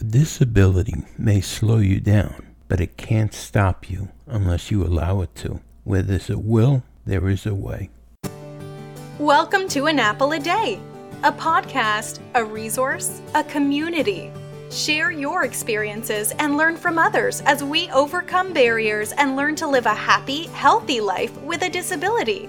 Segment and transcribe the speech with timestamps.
[0.00, 5.34] A disability may slow you down, but it can't stop you unless you allow it
[5.36, 5.60] to.
[5.84, 7.90] Where there's a will, there is a way.
[9.18, 10.80] Welcome to An Apple a Day,
[11.22, 14.32] a podcast, a resource, a community.
[14.70, 19.84] Share your experiences and learn from others as we overcome barriers and learn to live
[19.84, 22.48] a happy, healthy life with a disability.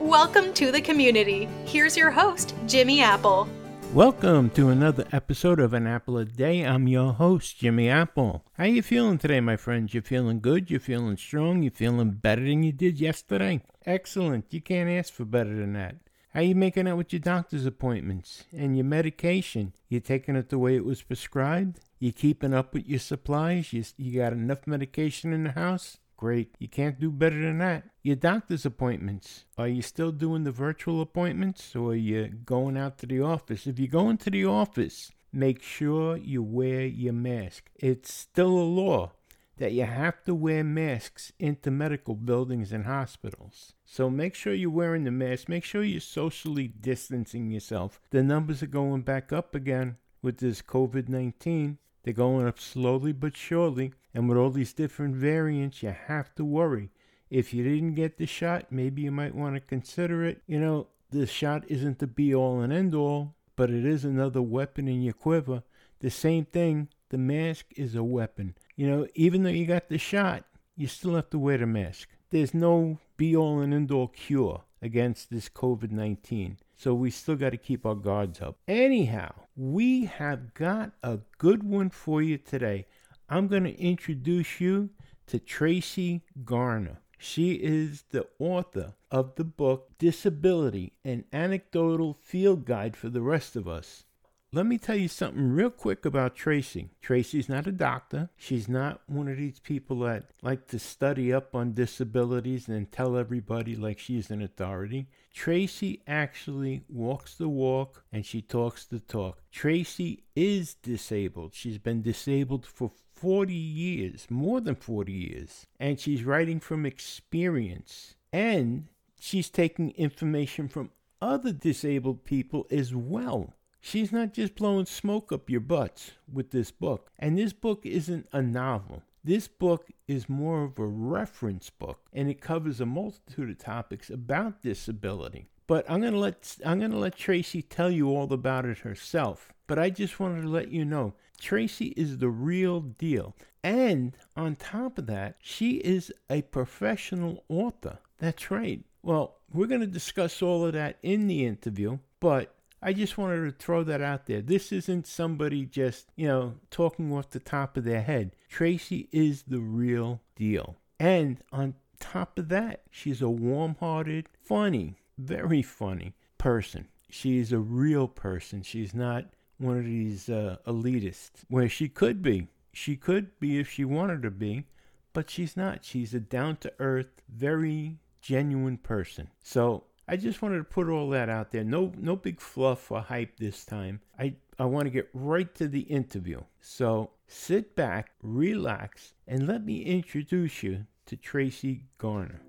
[0.00, 1.48] Welcome to the community.
[1.66, 3.48] Here's your host, Jimmy Apple.
[3.94, 6.62] Welcome to another episode of An Apple a Day.
[6.64, 8.44] I'm your host, Jimmy Apple.
[8.52, 9.94] How you feeling today, my friends?
[9.94, 10.70] You feeling good?
[10.70, 11.64] You feeling strong?
[11.64, 13.62] You feeling better than you did yesterday?
[13.84, 14.44] Excellent.
[14.50, 15.96] You can't ask for better than that.
[16.32, 19.72] How you making out with your doctor's appointments and your medication?
[19.88, 21.80] You taking it the way it was prescribed?
[21.98, 23.72] You keeping up with your supplies?
[23.72, 25.98] You, you got enough medication in the house?
[26.20, 26.54] Great.
[26.58, 27.84] You can't do better than that.
[28.02, 29.46] Your doctor's appointments.
[29.56, 33.66] Are you still doing the virtual appointments or are you going out to the office?
[33.66, 37.70] If you go into the office, make sure you wear your mask.
[37.74, 39.12] It's still a law
[39.56, 43.72] that you have to wear masks into medical buildings and hospitals.
[43.86, 45.48] So make sure you're wearing the mask.
[45.48, 47.98] Make sure you're socially distancing yourself.
[48.10, 51.78] The numbers are going back up again with this COVID 19.
[52.02, 53.92] They're going up slowly but surely.
[54.14, 56.90] And with all these different variants, you have to worry.
[57.28, 60.42] If you didn't get the shot, maybe you might want to consider it.
[60.46, 64.42] You know, the shot isn't the be all and end all, but it is another
[64.42, 65.62] weapon in your quiver.
[66.00, 68.56] The same thing, the mask is a weapon.
[68.74, 70.44] You know, even though you got the shot,
[70.76, 72.08] you still have to wear the mask.
[72.30, 76.58] There's no be all and end all cure against this COVID 19.
[76.80, 78.56] So we still got to keep our guards up.
[78.66, 82.86] Anyhow, we have got a good one for you today.
[83.28, 84.88] I'm going to introduce you
[85.26, 87.02] to Tracee Garner.
[87.18, 93.56] She is the author of the book Disability An Anecdotal Field Guide for the Rest
[93.56, 94.04] of Us.
[94.50, 96.88] Let me tell you something real quick about Tracee.
[97.02, 98.30] Tracee's not a doctor.
[98.38, 103.18] She's not one of these people that like to study up on disabilities and tell
[103.18, 105.08] everybody like she's an authority.
[105.32, 109.42] Tracee actually walks the walk and she talks the talk.
[109.52, 111.54] Tracee is disabled.
[111.54, 115.66] She's been disabled for 40 years, more than 40 years.
[115.78, 118.14] And she's writing from experience.
[118.32, 118.88] And
[119.20, 123.54] she's taking information from other disabled people as well.
[123.80, 127.10] She's not just blowing smoke up your butts with this book.
[127.18, 129.02] And this book isn't a novel.
[129.22, 134.08] This book is more of a reference book and it covers a multitude of topics
[134.08, 135.48] about disability.
[135.66, 138.78] But I'm going to let I'm going to let Tracee tell you all about it
[138.78, 139.52] herself.
[139.66, 143.36] But I just wanted to let you know Tracee is the real deal.
[143.62, 147.98] And on top of that, she is a professional author.
[148.18, 148.82] That's right.
[149.02, 153.44] Well, we're going to discuss all of that in the interview, but I just wanted
[153.44, 154.40] to throw that out there.
[154.40, 158.34] This isn't somebody just, you know, talking off the top of their head.
[158.48, 160.76] Tracee is the real deal.
[160.98, 166.88] And on top of that, she's a warm hearted, funny, very funny person.
[167.10, 168.62] She's a real person.
[168.62, 169.26] She's not
[169.58, 172.48] one of these uh, elitists where she could be.
[172.72, 174.64] She could be if she wanted to be,
[175.12, 175.84] but she's not.
[175.84, 179.28] She's a down to earth, very genuine person.
[179.42, 181.62] So I just wanted to put all that out there.
[181.62, 184.00] No, no big fluff or hype this time.
[184.18, 186.40] I, I want to get right to the interview.
[186.60, 192.40] So sit back, relax, and let me introduce you to Tracee Garner.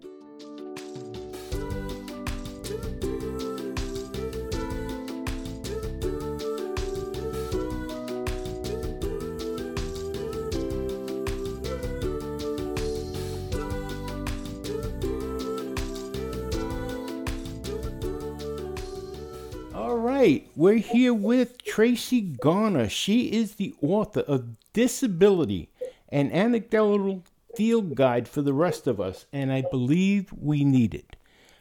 [20.22, 22.88] Right, we're here with Tracee Garner.
[22.88, 25.70] She is the author of Disability,
[26.10, 27.24] an anecdotal
[27.56, 31.16] field guide for the rest of us, and I believe we need it.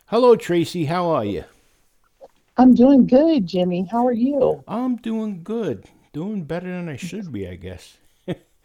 [0.09, 0.85] Hello, Tracee.
[0.85, 1.45] How are you?
[2.59, 3.89] I'm doing good, Jimmy.
[3.91, 4.63] How are you?
[4.69, 5.87] I'm doing good.
[6.13, 7.97] Doing better than I should be, I guess.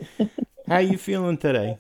[0.68, 1.78] How you feeling today?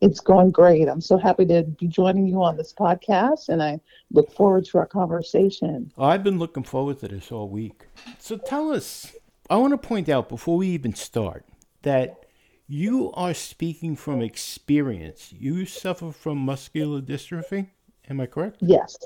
[0.00, 0.88] It's going great.
[0.88, 3.80] I'm so happy to be joining you on this podcast, and I
[4.12, 5.92] look forward to our conversation.
[5.98, 7.86] I've been looking forward to this all week.
[8.18, 9.12] So tell us,
[9.50, 11.44] I want to point out before we even start
[11.82, 12.24] that
[12.66, 15.32] you are speaking from experience.
[15.32, 17.68] You suffer from muscular dystrophy.
[18.10, 18.58] Am I correct?
[18.60, 18.96] Yes,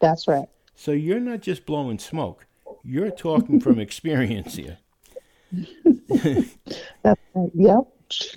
[0.00, 0.48] that's right.
[0.74, 2.46] So you're not just blowing smoke,
[2.84, 4.78] you're talking from experience here.
[7.02, 7.50] that's right.
[7.54, 7.88] Yep.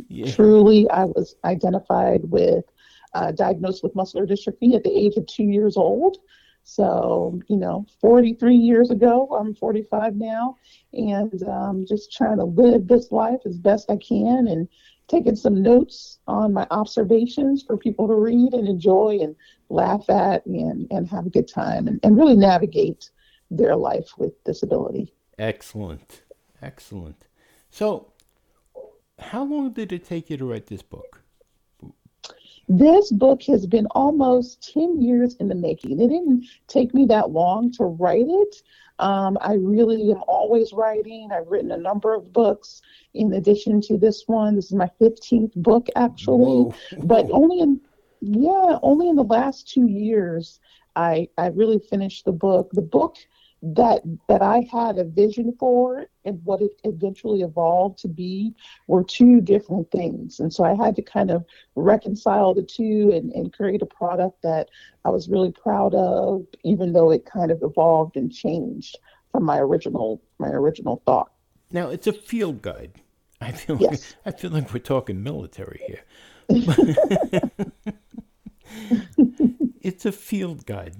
[0.08, 0.32] Yeah.
[0.32, 2.66] Truly, I was identified with,
[3.14, 6.18] uh, diagnosed with muscular dystrophy at the age of two years old.
[6.64, 10.58] So, you know, 43 years ago, I'm 45 now,
[10.94, 14.68] and um, just trying to live this life as best I can and
[15.08, 19.36] taking some notes on my observations for people to read and enjoy and
[19.70, 23.10] laugh at and, and have a good time and, and really navigate
[23.50, 25.12] their life with disability.
[25.40, 26.22] Excellent.
[26.62, 27.26] Excellent.
[27.72, 28.12] So,
[29.20, 31.22] how long did it take you to write this book?
[32.68, 36.00] This book has been almost 10 years in the making.
[36.00, 38.62] It didn't take me that long to write it.
[39.00, 41.30] Um, I really am always writing.
[41.32, 42.82] I've written a number of books
[43.16, 44.56] in addition to this one.
[44.56, 46.64] This is my 15th book, actually.
[46.64, 46.76] Whoa.
[47.04, 47.82] But only in,
[48.22, 50.60] yeah, only in the last two years,
[50.96, 52.70] I, I really finished the book.
[52.74, 53.16] The book
[53.62, 58.56] that that I had a vision for and what it eventually evolved to be
[58.88, 60.40] were two different things.
[60.40, 61.44] And so I had to kind of
[61.76, 64.70] reconcile the two and, and create a product that
[65.04, 68.98] I was really proud of, even though it kind of evolved and changed
[69.32, 71.32] from my original my original thought.
[71.72, 72.94] Now it's a field guide.
[73.42, 74.16] I feel yes.
[74.26, 76.04] like, I feel like we're talking military here.
[79.82, 80.96] it's a field guide.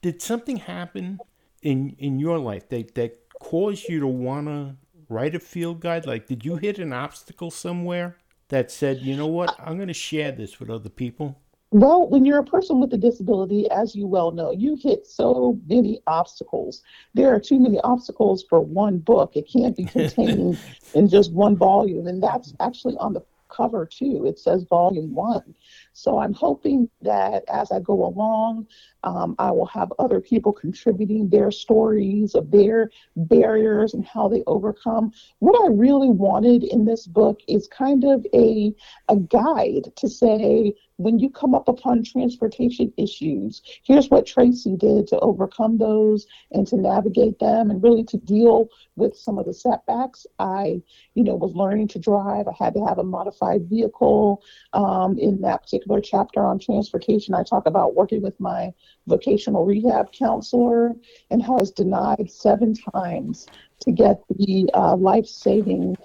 [0.00, 1.18] Did something happen
[1.62, 4.76] in in your life that that caused you to want to
[5.08, 6.06] write a field guide?
[6.06, 8.16] Like, did you hit an obstacle somewhere
[8.48, 11.38] that said, you know what, I'm going to share this with other people?
[11.70, 15.58] Well, when you're a person with a disability, as you well know, you hit so
[15.66, 16.82] many obstacles.
[17.14, 19.36] There are too many obstacles for one book.
[19.36, 20.58] It can't be contained
[20.92, 22.08] in just one volume.
[22.08, 24.26] And that's actually on the cover too.
[24.26, 25.54] It says volume one.
[25.92, 28.66] So I'm hoping that as I go along,
[29.04, 34.42] um, I will have other people contributing their stories of their barriers and how they
[34.46, 35.12] overcome.
[35.40, 38.74] What I really wanted in this book is kind of a,
[39.08, 45.08] a guide to say, when you come up upon transportation issues, here's what Tracee did
[45.08, 49.54] to overcome those and to navigate them and really to deal with some of the
[49.54, 50.26] setbacks.
[50.38, 50.80] I,
[51.14, 52.46] you know, was learning to drive.
[52.46, 54.42] I had to have a modified vehicle.
[54.74, 58.72] Um, in that particular chapter on transportation, I talk about working with my
[59.06, 60.94] vocational rehab counselor
[61.30, 63.46] and how I was denied seven times
[63.80, 65.96] to get the uh, life saving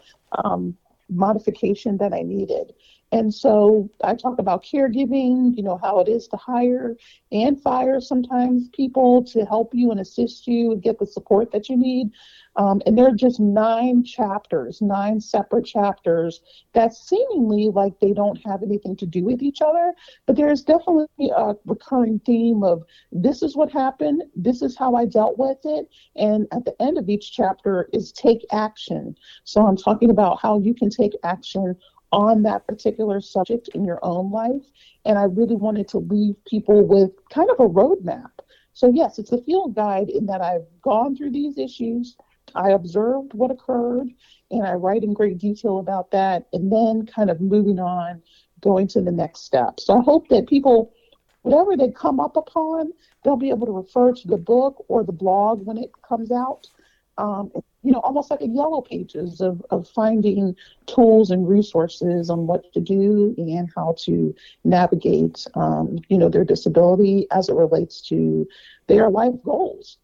[0.43, 0.77] um,
[1.09, 2.73] modification that I needed.
[3.11, 6.95] And so I talk about caregiving, you know, how it is to hire
[7.31, 11.69] and fire sometimes people to help you and assist you and get the support that
[11.69, 12.09] you need.
[12.57, 16.41] Um, and there are just nine chapters, nine separate chapters
[16.73, 19.93] that seemingly like they don't have anything to do with each other.
[20.25, 25.05] But there's definitely a recurring theme of this is what happened, this is how I
[25.05, 25.87] dealt with it.
[26.15, 29.15] And at the end of each chapter is take action.
[29.43, 31.75] So I'm talking about how you can take action
[32.11, 34.63] on that particular subject in your own life.
[35.05, 38.31] And I really wanted to leave people with kind of a roadmap.
[38.73, 42.15] So, yes, it's a field guide in that I've gone through these issues,
[42.55, 44.09] I observed what occurred,
[44.51, 48.21] and I write in great detail about that, and then kind of moving on,
[48.61, 49.79] going to the next step.
[49.79, 50.93] So, I hope that people,
[51.41, 52.93] whatever they come up upon,
[53.23, 56.67] they'll be able to refer to the book or the blog when it comes out.
[57.17, 57.51] Um,
[57.87, 60.53] you know, almost like a yellow pages of, of finding
[60.87, 64.35] tools and resources on what to do and how to
[64.65, 68.45] navigate, um, you know, their disability as it relates to
[68.87, 69.99] their life goals.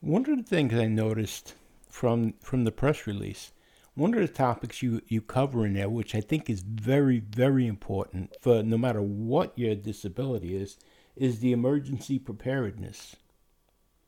[0.00, 1.54] One of the things I noticed
[1.88, 3.52] from from the press release,
[3.94, 7.66] one of the topics you, you cover in there, which I think is very, very
[7.66, 10.76] important for no matter what your disability is,
[11.16, 13.16] is the emergency preparedness.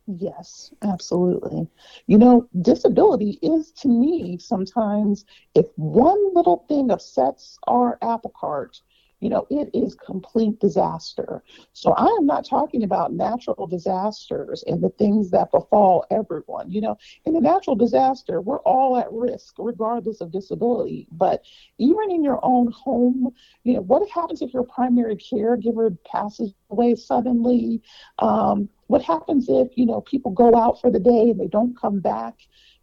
[0.09, 1.69] Yes, absolutely.
[2.07, 8.81] You know, disability is to me sometimes if one little thing upsets our apple cart,
[9.21, 11.43] you know, it is complete disaster.
[11.73, 16.71] So I am not talking about natural disasters and the things that befall everyone.
[16.71, 21.09] You know, in a natural disaster, we're all at risk regardless of disability.
[21.11, 21.43] But
[21.79, 23.33] even in your own home,
[23.65, 27.83] you know, what happens if your primary caregiver passes away suddenly?
[28.19, 31.77] Um, what happens if, you know, people go out for the day and they don't
[31.77, 32.35] come back?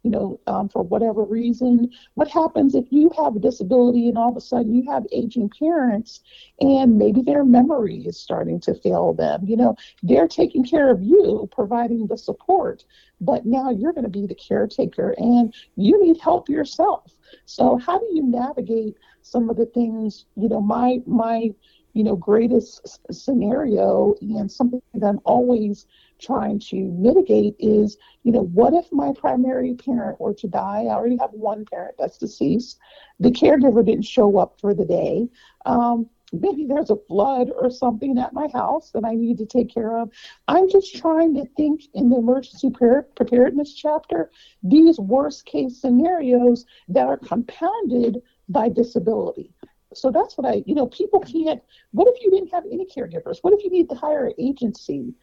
[0.04, 1.90] You know, um, for whatever reason.
[2.14, 5.50] What happens if you have a disability and all of a sudden you have aging
[5.58, 6.20] parents
[6.60, 9.40] and maybe their memory is starting to fail them?
[9.44, 12.84] You know, they're taking care of you, providing the support,
[13.20, 17.16] but now you're going to be the caretaker and you need help yourself.
[17.46, 21.50] So how do you navigate some of the things, you know, my, my,
[21.94, 25.86] you know, greatest scenario and something that I'm always
[26.24, 30.84] trying to mitigate is, you know, what if my primary parent were to die?
[30.84, 32.78] I already have one parent that's deceased.
[33.20, 35.28] The caregiver didn't show up for the day.
[35.66, 39.72] Um, maybe there's a flood or something at my house that I need to take
[39.72, 40.10] care of.
[40.48, 44.30] I'm just trying to think in the emergency preparedness chapter
[44.62, 49.52] these worst case scenarios that are compounded by disability.
[49.94, 51.62] So that's what I, you know, people can't.
[51.92, 53.38] What if you didn't have any caregivers?
[53.42, 55.14] What if you need to hire an agency?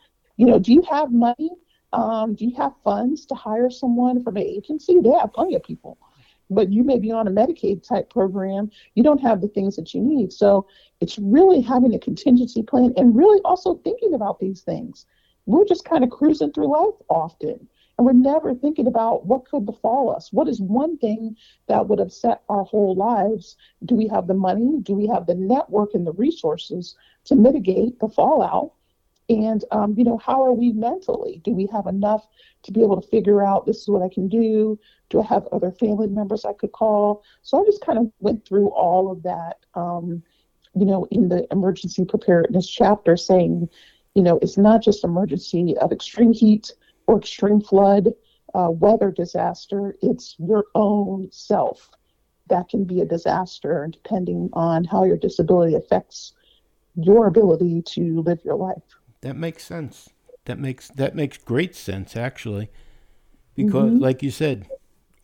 [0.41, 1.51] You know, do you have money?
[1.93, 5.00] Um, do you have funds to hire someone from an agency?
[5.00, 5.98] They have plenty of people
[6.51, 9.93] but you may be on a Medicaid type program, you don't have the things that
[9.93, 10.31] you need.
[10.33, 10.67] So
[11.00, 15.05] it's really having a contingency plan and really also thinking about these things.
[15.45, 17.67] We're just kind of cruising through life often,
[17.98, 20.31] and we're never thinking about what could befall us.
[20.33, 23.55] What is one thing that would upset our whole lives?
[23.86, 24.79] Do we have the money?
[24.83, 26.95] Do we have the network and the resources
[27.25, 28.74] to mitigate the fallout?
[29.31, 31.41] And, um, you know, how are we mentally?
[31.45, 32.27] Do we have enough
[32.63, 34.77] to be able to figure out this is what I can do?
[35.09, 37.23] Do I have other family members I could call?
[37.41, 40.21] So I just kind of went through all of that, um,
[40.75, 43.69] you know, in the emergency preparedness chapter saying,
[44.15, 46.73] you know, it's not just emergency of extreme heat
[47.07, 48.09] or extreme flood,
[48.53, 51.89] uh, weather disaster, it's your own self
[52.51, 56.33] that can be a disaster depending on how your disability affects
[56.95, 58.83] your ability to live your life
[59.21, 60.09] that makes sense.
[60.45, 62.69] That makes that makes great sense actually,
[63.55, 64.03] because mm-hmm.
[64.03, 64.67] like you said,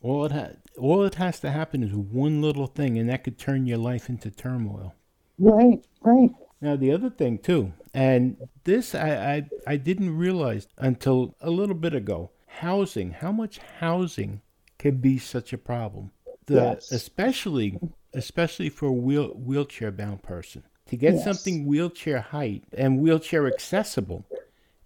[0.00, 3.38] all it ha- all it has to happen is one little thing, and that could
[3.38, 4.94] turn your life into turmoil.
[5.38, 6.30] Right, right.
[6.60, 11.74] Now the other thing too, and this I, I I didn't realize until a little
[11.76, 12.30] bit ago.
[12.46, 14.40] Housing, how much housing
[14.78, 16.10] can be such a problem?
[16.46, 16.90] The, yes.
[16.90, 17.78] Especially
[18.14, 20.64] especially for a wheel, wheelchair bound person.
[20.88, 21.24] To get yes.
[21.24, 24.24] something wheelchair height and wheelchair accessible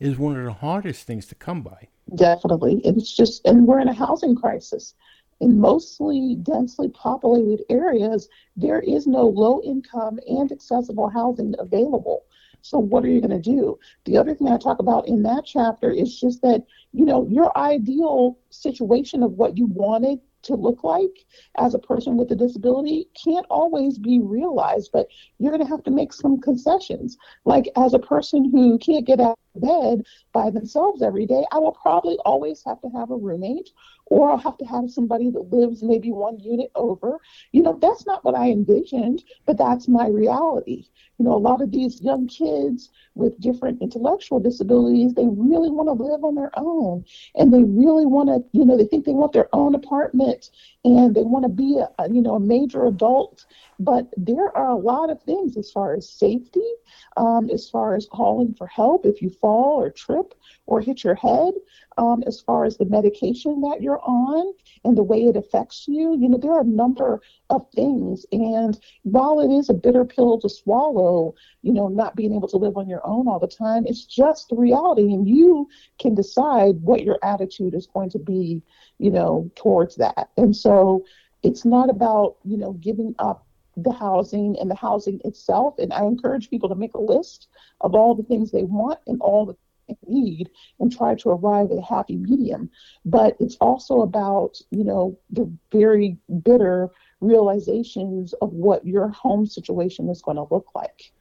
[0.00, 1.88] is one of the hardest things to come by.
[2.16, 2.80] Definitely.
[2.84, 4.94] It's just, and we're in a housing crisis.
[5.40, 12.24] In mostly densely populated areas, there is no low income and accessible housing available.
[12.62, 13.78] So, what are you going to do?
[14.04, 17.56] The other thing I talk about in that chapter is just that, you know, your
[17.56, 21.24] ideal situation of what you wanted to look like
[21.58, 25.06] as a person with a disability can't always be realized, but
[25.38, 27.16] you're going to have to make some concessions.
[27.44, 31.72] Like, as a person who can't get out bed by themselves every day, I will
[31.72, 33.70] probably always have to have a roommate
[34.06, 37.18] or I'll have to have somebody that lives maybe one unit over.
[37.52, 40.86] You know, that's not what I envisioned, but that's my reality.
[41.18, 45.88] You know, a lot of these young kids with different intellectual disabilities, they really want
[45.88, 47.04] to live on their own
[47.34, 50.50] and they really want to, you know, they think they want their own apartment
[50.84, 53.46] and they want to be a, you know, a major adult.
[53.78, 56.68] But there are a lot of things as far as safety,
[57.16, 60.34] um, as far as calling for help if you fall or trip
[60.66, 61.54] or hit your head
[61.98, 64.52] um, as far as the medication that you're on
[64.84, 66.16] and the way it affects you.
[66.18, 67.20] You know, there are a number
[67.50, 68.24] of things.
[68.32, 72.56] And while it is a bitter pill to swallow, you know, not being able to
[72.56, 75.12] live on your own all the time, it's just the reality.
[75.12, 78.62] And you can decide what your attitude is going to be,
[79.02, 80.30] you know, towards that.
[80.36, 81.04] And so
[81.42, 85.74] it's not about, you know, giving up the housing and the housing itself.
[85.78, 87.48] And I encourage people to make a list
[87.80, 89.56] of all the things they want and all the
[89.88, 92.70] they need and try to arrive at a happy medium.
[93.04, 96.88] But it's also about, you know, the very bitter
[97.20, 101.12] realizations of what your home situation is going to look like.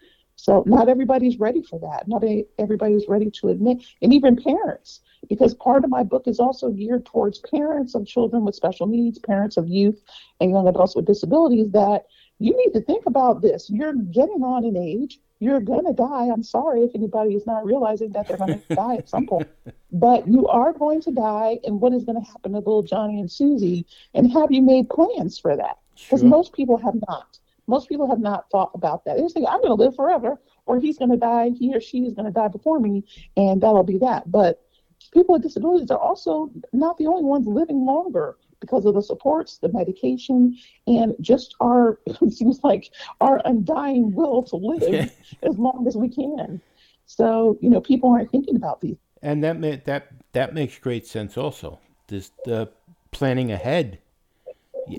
[0.41, 2.07] So not everybody's ready for that.
[2.07, 2.23] Not
[2.57, 7.05] everybody's ready to admit, and even parents, because part of my book is also geared
[7.05, 10.01] towards parents of children with special needs, parents of youth
[10.39, 12.05] and young adults with disabilities that
[12.39, 13.69] you need to think about this.
[13.69, 16.27] You're getting on in age you're going to die.
[16.31, 19.49] I'm sorry if anybody is not realizing that they're going to die at some point,
[19.91, 21.57] but you are going to die.
[21.63, 23.87] And what is going to happen to little Johnny and Susie?
[24.13, 25.79] And have you made plans for that?
[25.95, 26.29] Because sure.
[26.29, 27.39] most people have not.
[27.71, 29.15] Most people have not thought about that.
[29.15, 31.79] They just think, I'm going to live forever, or he's going to die, he or
[31.79, 33.05] she is going to die before me,
[33.37, 34.29] and that'll be that.
[34.29, 34.61] But
[35.13, 39.57] people with disabilities are also not the only ones living longer because of the supports,
[39.57, 45.09] the medication, and just our, it seems like our undying will to live
[45.43, 46.61] as long as we can.
[47.05, 48.97] So, you know, people aren't thinking about these.
[49.21, 51.79] And that may, that that makes great sense also.
[52.07, 52.69] This the
[53.11, 53.99] planning ahead.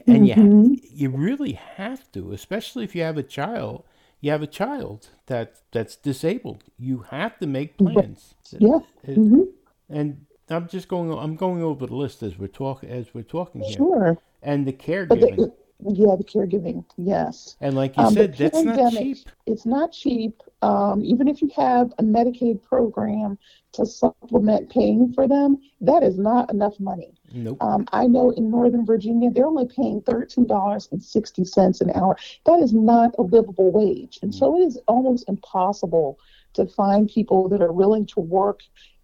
[0.06, 0.75] And mm-hmm.
[0.75, 3.84] you you really have to, especially if you have a child.
[4.20, 6.62] You have a child that that's disabled.
[6.78, 8.34] You have to make plans.
[8.52, 8.78] Yeah.
[9.02, 9.42] It, mm-hmm.
[9.88, 11.12] And I'm just going.
[11.12, 12.88] I'm going over the list as we're talking.
[12.88, 13.76] As we're talking here.
[13.76, 14.18] Sure.
[14.42, 15.37] And the caregiving.
[15.37, 15.52] The,
[15.84, 16.84] yeah, the caregiving.
[16.96, 17.56] Yes.
[17.61, 19.18] And like you um, said, that's not cheap.
[19.46, 20.40] It's not cheap.
[20.62, 23.38] Um, even if you have a Medicaid program
[23.73, 27.12] to supplement paying for them, that is not enough money.
[27.33, 27.59] Nope.
[27.61, 32.16] Um, I know in Northern Virginia, they're only paying $13.60 an hour.
[32.47, 34.19] That is not a livable wage.
[34.23, 36.19] And so it is almost impossible
[36.54, 38.61] to find people that are willing to work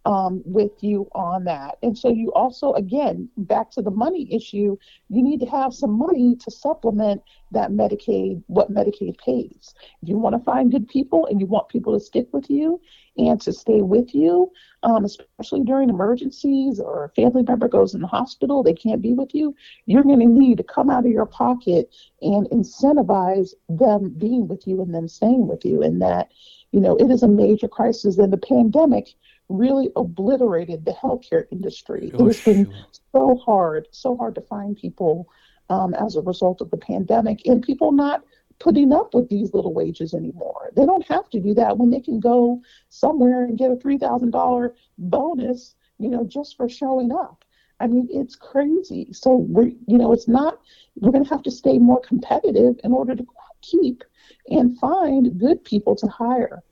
[0.08, 1.76] um, with you on that.
[1.82, 4.78] And so you also, again, back to the money issue,
[5.10, 9.74] you need to have some money to supplement that Medicaid, what Medicaid pays.
[10.02, 12.80] If you want to find good people and you want people to stick with you
[13.18, 14.50] and to stay with you,
[14.82, 19.12] um, especially during emergencies or a family member goes in the hospital, they can't be
[19.12, 24.14] with you, you're going to need to come out of your pocket and incentivize them
[24.16, 25.82] being with you and them staying with you.
[25.82, 26.30] And that,
[26.72, 28.16] you know, it is a major crisis.
[28.16, 29.08] And the pandemic
[29.48, 32.10] really obliterated the healthcare industry.
[32.14, 32.74] Oh, it has been
[33.12, 35.28] so hard, so hard to find people
[35.70, 38.24] um, as a result of the pandemic, and people not
[38.58, 40.70] putting up with these little wages anymore.
[40.74, 43.98] They don't have to do that when they can go somewhere and get a three
[43.98, 47.44] thousand dollar bonus, you know, just for showing up.
[47.80, 49.12] I mean, it's crazy.
[49.12, 50.60] So we're, you know, it's not.
[50.96, 53.26] We're going to have to stay more competitive in order to
[53.62, 54.02] keep
[54.48, 56.62] and find good people to hire.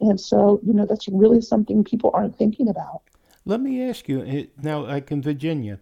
[0.00, 3.02] And so, you know, that's really something people aren't thinking about.
[3.44, 5.80] Let me ask you eh, now, like in Virginia,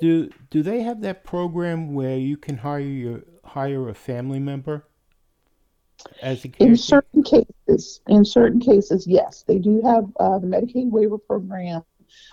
[0.00, 4.84] do do they have that program where you can hire your hire a family member
[6.22, 10.90] as a In certain cases, in certain cases, yes, they do have uh, the Medicaid
[10.90, 11.82] waiver program,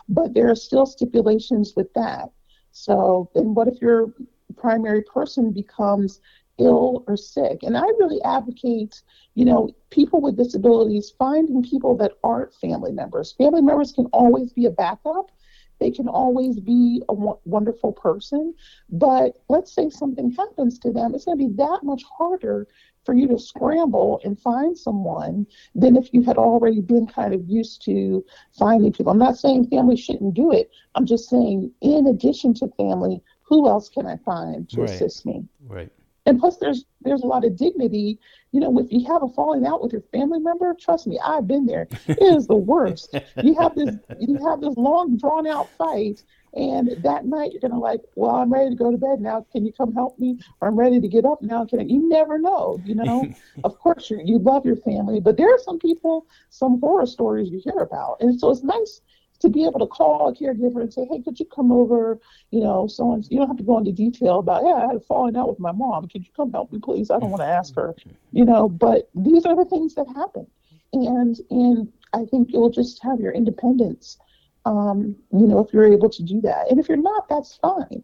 [0.07, 2.29] but there are still stipulations with that.
[2.71, 4.13] So, then what if your
[4.57, 6.19] primary person becomes
[6.57, 7.63] ill or sick?
[7.63, 9.01] And I really advocate,
[9.33, 13.33] you know, people with disabilities finding people that aren't family members.
[13.33, 15.31] Family members can always be a backup.
[15.79, 18.53] They can always be a wonderful person,
[18.89, 22.67] but let's say something happens to them, it's going to be that much harder
[23.03, 25.45] for you to scramble and find someone
[25.75, 28.25] than if you had already been kind of used to
[28.57, 29.11] finding people.
[29.11, 30.71] I'm not saying family shouldn't do it.
[30.95, 34.89] I'm just saying, in addition to family, who else can I find to Right.
[34.89, 35.45] assist me?
[35.67, 35.91] Right.
[36.25, 38.19] And plus, there's there's a lot of dignity.
[38.51, 41.47] You know, if you have a falling out with your family member, trust me, I've
[41.47, 41.87] been there.
[42.07, 43.15] It is the worst.
[43.43, 47.79] you have this you have this long drawn out fight, and that night you're gonna
[47.79, 49.45] like, well, I'm ready to go to bed now.
[49.51, 50.39] Can you come help me?
[50.61, 51.65] Or I'm ready to get up now.
[51.65, 51.83] Can I?
[51.83, 52.81] You never know.
[52.83, 53.27] You know.
[53.63, 57.49] of course, you you love your family, but there are some people, some horror stories
[57.51, 59.01] you hear about, and so it's nice
[59.45, 62.19] to be able to call a caregiver and say, hey, could you come over?
[62.51, 64.99] You know, so you don't have to go into detail about, yeah, I had a
[64.99, 66.07] falling out with my mom.
[66.07, 67.11] Could you come help me, please?
[67.11, 67.95] I don't want to ask her,
[68.31, 70.47] you know, but these are the things that happen.
[70.93, 74.17] And and I think you'll just have your independence,
[74.65, 76.71] um, you know, if you're able to do that.
[76.71, 78.03] And if you're not, that's fine.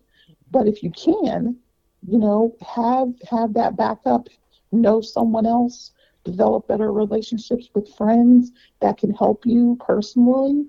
[0.52, 1.58] But if you can,
[2.08, 4.28] you know, have have that backup,
[4.72, 5.92] know someone else,
[6.24, 8.52] develop better relationships with friends
[8.82, 10.66] that can help you personally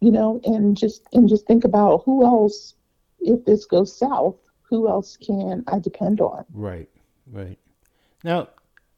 [0.00, 2.74] you know, and just and just think about who else,
[3.20, 6.44] if this goes south, who else can I depend on?
[6.52, 6.88] Right,
[7.30, 7.58] right.
[8.24, 8.48] Now,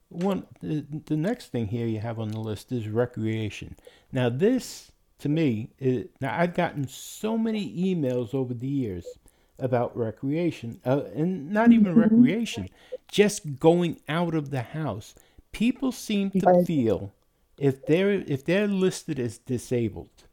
[0.09, 3.77] one the, the next thing here you have on the list is recreation.
[4.13, 9.19] Now, this to me, is, now I've gotten so many emails over the years
[9.59, 12.69] about recreation, uh, and not even recreation,
[13.09, 15.15] just going out of the house.
[15.53, 16.67] People seem to Right.
[16.67, 17.13] feel
[17.59, 20.25] if they're if they're listed as disabled,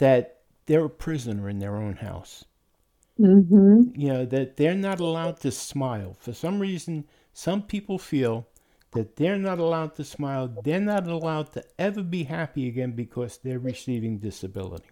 [0.00, 2.44] that they're a prisoner in their own house
[3.20, 4.00] Mm-hmm.
[4.00, 8.48] you know that they're not allowed to smile for some reason some people feel
[8.92, 13.38] that they're not allowed to smile they're not allowed to ever be happy again because
[13.38, 14.88] they're receiving disability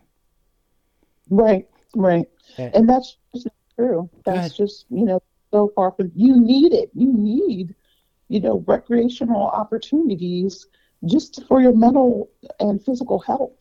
[1.30, 2.70] Right, right, Yeah.
[2.74, 4.10] and that's just true.
[4.24, 5.20] That's just you know
[5.52, 6.90] so far from you need it.
[6.94, 7.74] You need
[8.28, 10.66] you know recreational opportunities
[11.04, 13.52] just for your mental and physical health.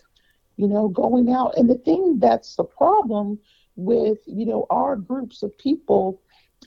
[0.58, 3.40] You know, going out, and the thing that's the problem
[3.76, 6.22] with you know our groups of people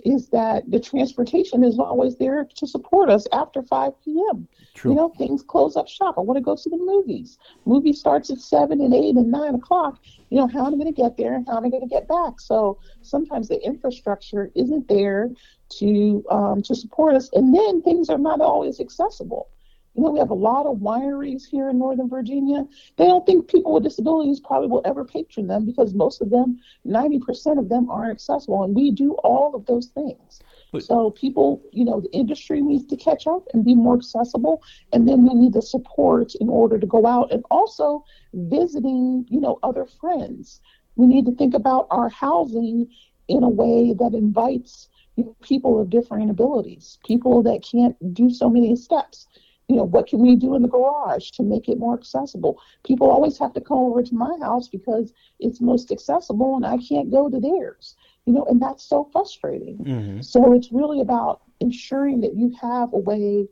[0.05, 4.49] is that the transportation is always there to support us after 5 p.m.
[4.75, 6.15] true You know, things close up shop.
[6.17, 7.39] I want to go to the movies.
[7.67, 9.99] Movie starts at seven and eight and nine o'clock.
[10.31, 11.89] You know, how am I going to get there and how am I going to
[11.89, 12.41] get back?
[12.41, 15.31] So sometimes the infrastructure isn't there
[15.79, 19.49] to um, to support us, and then things are not always accessible.
[19.95, 22.67] You know, we have a lot of wineries here in Northern Virginia.
[22.97, 26.61] They don't think people with disabilities probably will ever patron them because most of them,
[26.87, 28.63] 90% of them, aren't accessible.
[28.63, 30.41] And we do all of those things.
[30.73, 34.63] But- so people, you know, the industry needs to catch up and be more accessible.
[34.93, 39.41] And then we need the support in order to go out and also visiting, you
[39.41, 40.61] know, other friends.
[40.97, 42.89] We need to think about our housing
[43.29, 48.31] in a way that invites you know, people of differing abilities, people that can't do
[48.31, 49.27] so many steps.
[49.71, 52.61] You know, what can we do in the garage to make it more accessible?
[52.85, 56.77] People always have to come over to my house because it's most accessible and I
[56.79, 57.95] can't go to theirs,
[58.27, 59.79] you know, and that's so frustrating.
[59.79, 60.21] Mm-hmm.
[60.23, 63.47] So it's really about ensuring that you have a way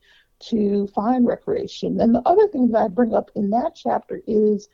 [0.51, 2.01] to find recreation.
[2.01, 4.69] And the other thing that I bring up in that chapter is,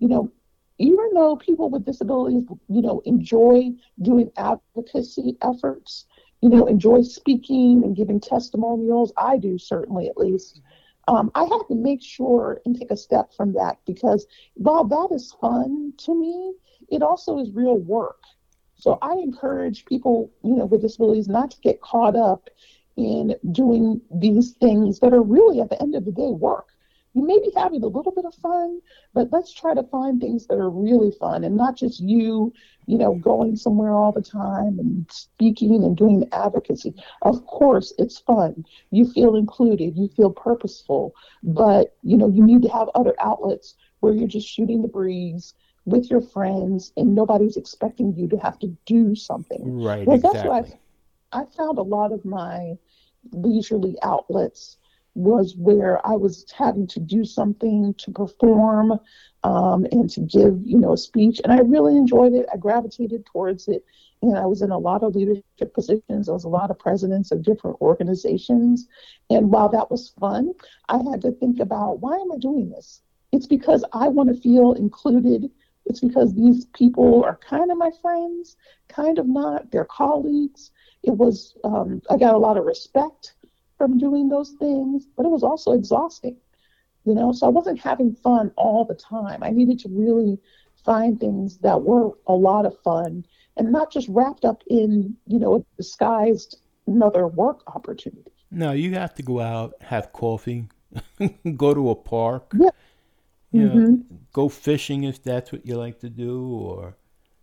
[0.00, 0.30] you know,
[0.76, 3.70] even though people with disabilities, you know, enjoy
[4.02, 6.04] doing advocacy efforts,
[6.42, 10.60] you know, enjoy speaking and giving testimonials, I do certainly at least.
[11.10, 15.08] Um, I have to make sure and take a step from that because while that
[15.12, 16.54] is fun to me,
[16.88, 18.22] it also is real work.
[18.76, 22.48] So I encourage people, you know, with disabilities not to get caught up
[22.96, 26.68] in doing these things that are really at the end of the day work
[27.20, 28.80] you may be having a little bit of fun,
[29.12, 32.50] but let's try to find things that are really fun and not just you,
[32.86, 33.20] you know, mm-hmm.
[33.20, 36.94] going somewhere all the time and speaking and doing advocacy.
[37.20, 38.64] Of course, it's fun.
[38.90, 43.74] You feel included, you feel purposeful, but, you know, you need to have other outlets
[44.00, 45.52] where you're just shooting the breeze
[45.84, 49.82] with your friends and nobody's expecting you to have to do something.
[49.82, 50.40] Right, Well, exactly.
[50.40, 52.78] that's why I, I found a lot of my
[53.32, 54.78] leisurely outlets
[55.20, 58.98] was where I was having to do something to perform
[59.44, 61.40] um, and to give, you know, a speech.
[61.42, 62.46] And I really enjoyed it.
[62.52, 63.84] I gravitated towards it.
[64.22, 66.28] And I was in a lot of leadership positions.
[66.28, 68.86] I was a lot of presidents of different organizations.
[69.30, 70.52] And while that was fun,
[70.88, 73.00] I had to think about why am I doing this?
[73.32, 75.50] It's because I want to feel included.
[75.86, 78.56] It's because these people are kind of my friends,
[78.88, 79.70] kind of not.
[79.70, 80.70] They're colleagues.
[81.02, 83.34] It was, um, I got a lot of respect
[83.80, 86.36] from doing those things, but it was also exhausting,
[87.06, 87.32] you know.
[87.32, 89.42] So I wasn't having fun all the time.
[89.42, 90.38] I needed to really
[90.84, 93.24] find things that were a lot of fun
[93.56, 98.30] and not just wrapped up in, you know, a disguised another work opportunity.
[98.50, 100.68] No, you have to go out, have coffee,
[101.56, 102.52] go to a park.
[102.58, 102.70] Yeah.
[103.52, 104.04] You know, Mhm.
[104.32, 106.34] go fishing if that's what you like to do,
[106.68, 106.96] or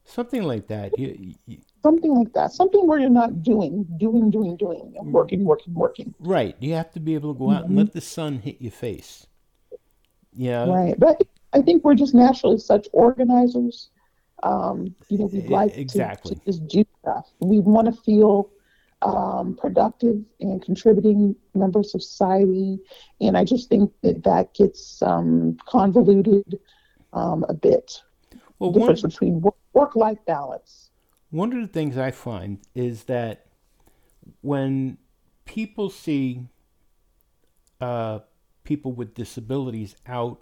[0.06, 0.98] something like that.
[1.00, 2.52] You, you, Something like that.
[2.52, 6.14] Something where you're not doing, doing, doing, doing, and working, working, working.
[6.20, 6.54] right.
[6.60, 9.26] You have to be able to go out and let the sun hit your face.
[10.36, 10.66] Yeah.
[10.68, 11.00] Right.
[11.00, 11.22] But
[11.54, 13.90] I think we're just naturally such organizers.
[14.44, 16.36] Um, you know, we'd E- like to- exactly.
[16.36, 17.32] to, just do stuff.
[17.40, 18.50] We want to feel
[19.02, 22.80] um, productive and contributing members of society.
[23.22, 26.60] And I just think that that gets um, convoluted
[27.14, 28.02] um, a bit.
[28.60, 29.42] Well, The one, difference between
[29.74, 30.87] work life balance.
[31.30, 33.46] One of the things I find is that
[34.42, 34.98] when
[35.46, 36.48] people see
[37.80, 38.20] uh,
[38.64, 40.42] people with disabilities out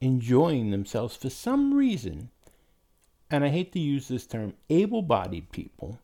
[0.00, 2.30] enjoying themselves for some reason,
[3.30, 5.98] and I hate to use this term, able-bodied people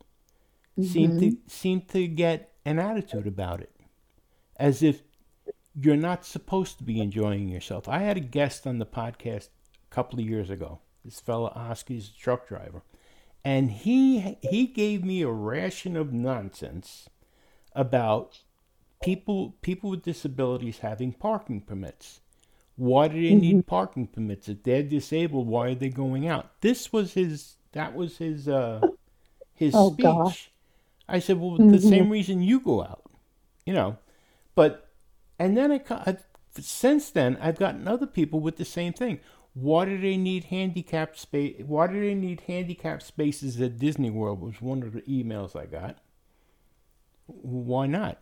[0.82, 3.70] seem to seem to get an attitude about it,
[4.56, 5.02] as if
[5.80, 7.88] you're not supposed to be enjoying yourself.
[7.88, 9.48] I had a guest on the podcast
[9.90, 10.80] a couple of years ago.
[11.04, 12.82] This fella Oski's a truck driver,
[13.44, 17.08] and he he gave me a ration of nonsense
[17.74, 18.40] about
[19.02, 22.20] people people with disabilities having parking permits.
[22.76, 24.48] Why do they need parking permits?
[24.48, 26.60] If they're disabled, why are they going out?
[26.62, 28.84] This was his that was his uh
[29.54, 30.00] his Oh, speech.
[30.02, 30.50] gosh.
[31.08, 33.02] I said, well, the same reason you go out,
[33.66, 33.98] you know.
[34.54, 34.88] But
[35.38, 36.16] and then I, I
[36.58, 39.20] since then I've gotten other people with the same thing.
[39.54, 41.62] Why do they need handicap space?
[41.64, 44.40] Why do they need handicap spaces at Disney World?
[44.40, 45.98] Was one of the emails I got.
[47.26, 48.18] Why not?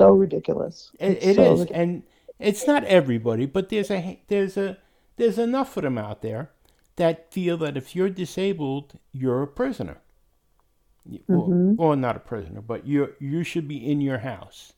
[0.00, 0.92] So ridiculous.
[1.00, 1.70] It, it so is, ridiculous.
[1.70, 2.02] and
[2.38, 4.78] it's not everybody, but there's a there's a
[5.16, 6.50] there's enough of them out there
[6.96, 9.98] that feel that if you're disabled, you're a prisoner.
[11.28, 11.76] Well, Mhm.
[11.78, 14.72] or not a prisoner, but you you should be in your house.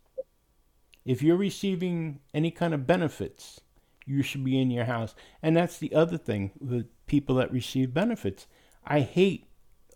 [1.05, 3.61] If you're receiving any kind of benefits,
[4.09, 5.15] you should be in your house.
[5.43, 8.47] And that's the other thing with people that receive benefits.
[8.85, 9.47] I hate,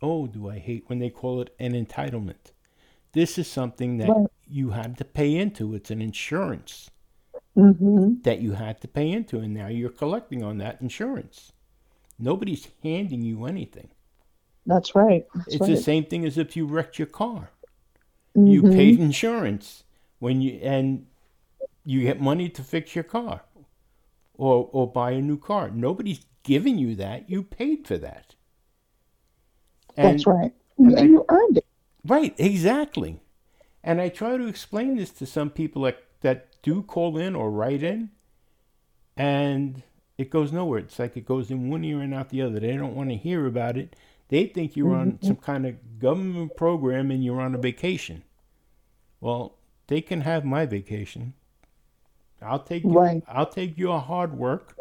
[0.01, 2.51] oh, do I hate when they call it an entitlement.
[3.13, 4.27] This is something that Right.
[4.47, 5.73] you had to pay into.
[5.75, 6.89] It's an insurance
[7.55, 11.51] hmm that you had to pay into, and now you're collecting on that insurance.
[12.19, 13.89] Nobody's handing you anything.
[14.65, 15.25] That's right.
[15.35, 15.69] That's it's right.
[15.69, 17.51] the same thing as if you wrecked your car.
[18.45, 18.75] You Mhm.
[18.75, 19.83] paid insurance
[20.19, 21.07] when you and
[21.85, 23.43] you get money to fix your car
[24.37, 25.69] or or buy a new car.
[25.69, 27.29] Nobody's giving you that.
[27.29, 28.35] You paid for that.
[29.95, 30.53] That's right.
[30.77, 31.65] and And, I- you earned it.
[32.05, 33.21] Right, exactly.
[33.83, 37.51] And I try to explain this to some people that, that do call in or
[37.51, 38.09] write in,
[39.15, 39.83] and
[40.17, 40.79] it goes nowhere.
[40.79, 42.59] It's like it goes in one ear and out the other.
[42.59, 43.95] They don't want to hear about it.
[44.29, 45.27] They think you're on mm-hmm.
[45.27, 48.23] some kind of government program and you're on a vacation.
[49.19, 51.33] Well, they can have my vacation.
[52.43, 53.23] I'll take you, Right.
[53.27, 54.77] I'll take your hard work,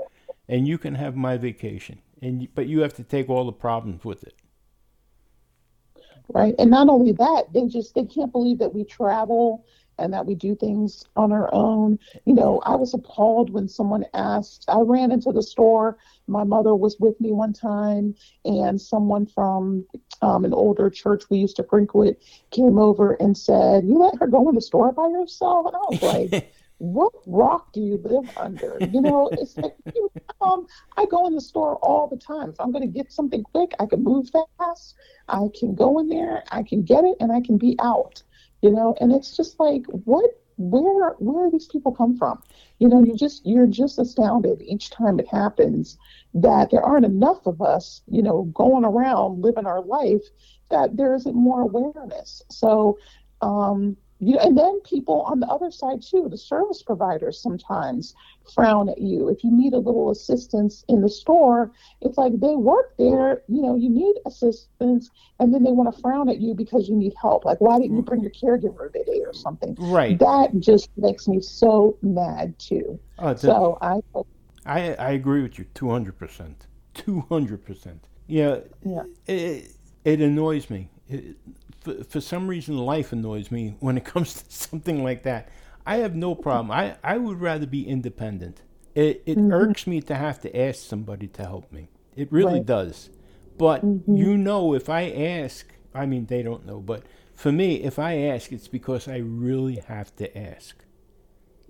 [0.49, 2.01] and you can have my vacation.
[2.21, 4.35] And but you have to take all the problems with it.
[6.29, 6.55] right?
[6.59, 9.65] And not only that, they just they can't believe that we travel
[9.99, 11.99] and that we do things on our own.
[12.25, 14.65] You know, I was appalled when someone asked.
[14.69, 15.99] I ran into the store.
[16.27, 19.85] My mother was with me one time, and someone from
[20.23, 22.19] um, an older church we used to frequent
[22.51, 25.81] came over and said, "You let her go in the store by herself?" And I
[25.91, 26.53] was like.
[26.83, 28.77] What rock do you live under?
[28.91, 30.67] You know, it's like you um,
[30.97, 32.51] I go in the store all the time.
[32.51, 34.97] If I'm going to get something quick, I can move fast.
[35.29, 38.25] I can go in there, I can get it, and I can be out.
[38.63, 40.29] You know, and it's just like, what?
[40.57, 41.11] Where?
[41.21, 42.43] Where do these people come from?
[42.81, 45.97] You know, you just you're just astounded each time it happens
[46.35, 48.03] that there aren't enough of us.
[48.09, 50.25] You know, going around living our life
[50.71, 52.43] that there isn't more awareness.
[52.51, 52.99] So.
[53.41, 58.15] Um, you, and then people on the other side too, the service providers sometimes
[58.55, 59.29] frown at you.
[59.29, 63.61] If you need a little assistance in the store, it's like they work there, you
[63.63, 67.15] know, you need assistance, and then they want to frown at you because you need
[67.21, 67.45] help.
[67.45, 69.77] Like, why didn't you bring your caregiver today or something?
[69.79, 70.17] Right.
[70.19, 73.01] That just makes me so mad too.
[73.19, 74.01] Oh, the- So I,
[74.65, 78.07] I I agree with you two hundred percent, two hundred percent.
[78.29, 79.73] Yeah, yeah, it,
[80.05, 80.89] it annoys me.
[81.09, 81.37] It,
[81.83, 85.49] for, for some reason, life annoys me when it comes to something like that.
[85.85, 86.71] I have no problem.
[86.71, 88.63] I, I would rather be independent.
[88.95, 89.53] It it mm-hmm.
[89.53, 91.89] irks me to have to ask somebody to help me.
[92.15, 92.67] It really Right.
[92.67, 93.11] does.
[93.59, 94.15] But mm-hmm.
[94.15, 97.03] you know, if I ask, I mean, they don't know, but
[97.35, 100.77] for me, if I ask, it's because I really have to ask.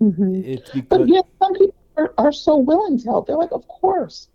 [0.01, 0.41] Mm-hmm.
[0.43, 3.27] It's because But know, some people are, are so willing to help.
[3.27, 4.27] They're like, of course,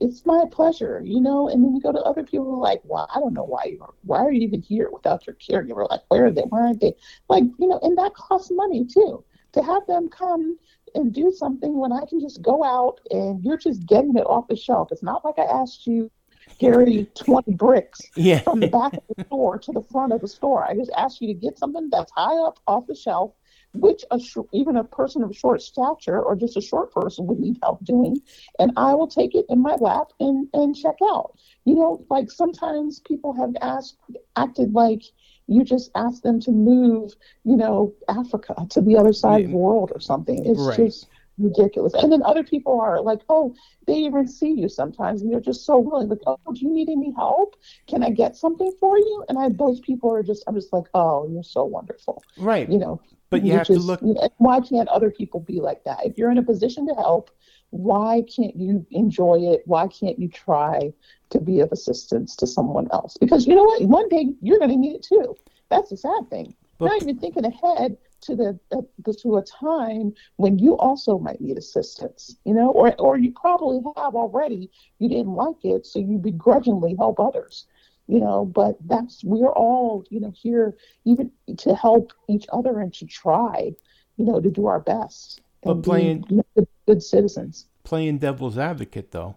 [0.00, 1.48] it's my pleasure, you know.
[1.48, 3.64] And then you go to other people who are like, well, I don't know why
[3.64, 5.88] you are, why are you even here without your caregiver?
[5.88, 6.42] Like, where are they?
[6.42, 6.94] Where aren't they?
[7.28, 9.24] Like, you know, and that costs money too.
[9.52, 10.58] To have them come
[10.94, 14.48] and do something when I can just go out and you're just getting it off
[14.48, 14.88] the shelf.
[14.92, 16.10] It's not like I asked you
[16.58, 20.28] carry 20 bricks yeah, from the back of the store to the front of the
[20.28, 20.64] store.
[20.64, 23.32] I just asked you to get something that's high up off the shelf,
[23.74, 27.38] which a sh- even a person of short stature or just a short person would
[27.40, 28.16] need help doing,
[28.58, 31.34] and I will take it in my lap and and check out.
[31.64, 33.98] You know, like sometimes people have asked,
[34.36, 35.02] acted like
[35.46, 37.12] you just asked them to move,
[37.44, 40.44] you know, Africa to the other side of the world or something.
[40.44, 40.76] It's Right.
[40.76, 41.94] just ridiculous.
[41.94, 43.54] And then other people are like, oh,
[43.86, 46.08] they even see you sometimes and they're just so willing.
[46.08, 47.56] Like, oh, do you need any help?
[47.86, 49.24] Can I get something for you?
[49.28, 52.22] And I, those people are just, I'm just like, oh, you're so wonderful.
[52.36, 52.68] right.
[52.68, 53.00] You know,
[53.30, 54.00] But you have to just- look.
[54.02, 56.04] you know, why can't other people be like that?
[56.06, 57.30] If you're in a position to help,
[57.70, 59.62] why can't you enjoy it?
[59.66, 60.92] Why can't you try
[61.30, 63.16] to be of assistance to someone else?
[63.16, 63.82] Because you know what?
[63.82, 65.36] One day you're going to need it too.
[65.68, 66.54] That's the sad thing.
[66.78, 71.18] But- Not even thinking ahead to the, uh, the to a time when you also
[71.18, 72.36] might need assistance.
[72.44, 74.70] You know, or or you probably have already.
[74.98, 77.66] You didn't like it, so you begrudgingly help others.
[78.08, 82.92] You know, but that's we're all you know here even to help each other and
[82.94, 83.72] to try,
[84.16, 85.40] you know, to do our best.
[85.62, 87.66] But and be, playing- you know, good, good citizens.
[87.82, 89.36] playing devil's advocate though,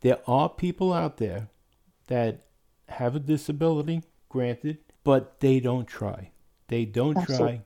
[0.00, 1.48] there are people out there
[2.06, 2.46] that
[2.88, 6.30] have a disability, granted, but they don't try.
[6.68, 7.62] They don't try.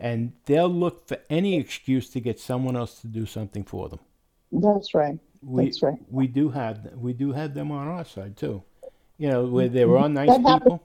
[0.00, 4.00] And they'll look for any excuse to get someone else to do something for them.
[4.50, 5.18] That's right.
[5.42, 5.98] We, That's right.
[6.08, 8.62] We do have we do have them on our side too.
[9.22, 10.82] You know, where there are nice That people.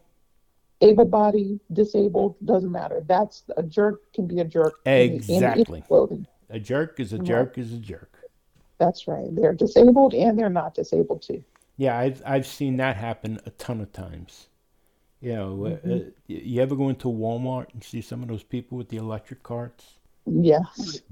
[0.82, 3.02] Able body, disabled, doesn't matter.
[3.08, 4.76] That's a jerk can be a jerk.
[4.86, 5.84] Exactly.
[6.52, 7.26] A jerk is a Right.
[7.26, 8.30] jerk is a jerk.
[8.78, 9.34] That's right.
[9.36, 11.43] They're disabled and they're not disabled too.
[11.78, 14.50] Yeah, I've I've seen that happen a ton of times.
[15.19, 15.91] You know, uh, Mm-hmm.
[15.91, 19.41] uh, you ever go into Walmart and see some of those people with the electric
[19.41, 19.95] carts?
[20.28, 21.02] Yes.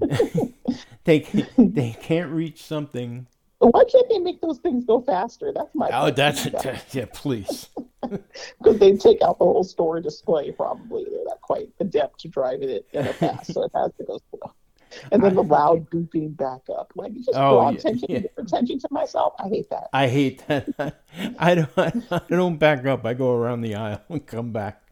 [1.02, 1.20] They
[1.58, 3.26] they can't reach something.
[3.70, 5.52] Why can't they make those things go faster?
[5.54, 6.46] That's my Oh, that's
[6.94, 7.68] yeah, please.
[8.02, 10.52] because they take out the whole store display.
[10.52, 14.04] Probably they're not quite adept to driving it in a fast, so it has to
[14.04, 14.52] go slow.
[15.10, 18.20] And then the loud booping back up, like just Oh, draw yeah, attention, yeah.
[18.38, 19.34] attention to myself.
[19.38, 19.88] I hate that.
[19.92, 21.02] I hate that.
[21.38, 21.70] I don't.
[22.12, 23.04] I don't back up.
[23.04, 24.82] I go around the aisle and come back.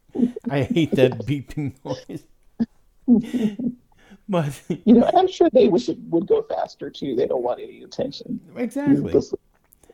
[0.51, 2.25] I hate that beeping noise.
[4.29, 7.15] But You know, I'm sure they wish it would go faster too.
[7.15, 8.41] They don't want any attention.
[8.57, 9.13] exactly.
[9.13, 9.35] This-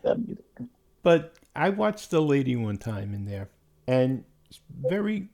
[0.03, 0.69] them either.
[1.03, 3.49] But I watched a lady one time in there,
[3.87, 4.25] and
[4.89, 5.29] very.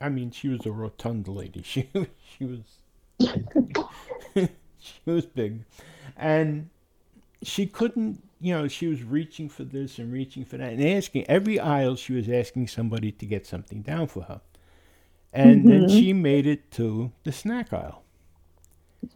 [0.00, 1.62] I mean, she was a rotund lady.
[1.66, 1.88] She
[2.38, 2.60] she was
[4.78, 5.64] she was big,
[6.16, 6.70] and
[7.42, 8.22] she couldn't.
[8.40, 11.96] You know, she was reaching for this and reaching for that, and asking every aisle.
[11.96, 14.40] She was asking somebody to get something down for her,
[15.32, 15.96] and then mm-hmm.
[15.96, 18.02] she made it to the snack aisle.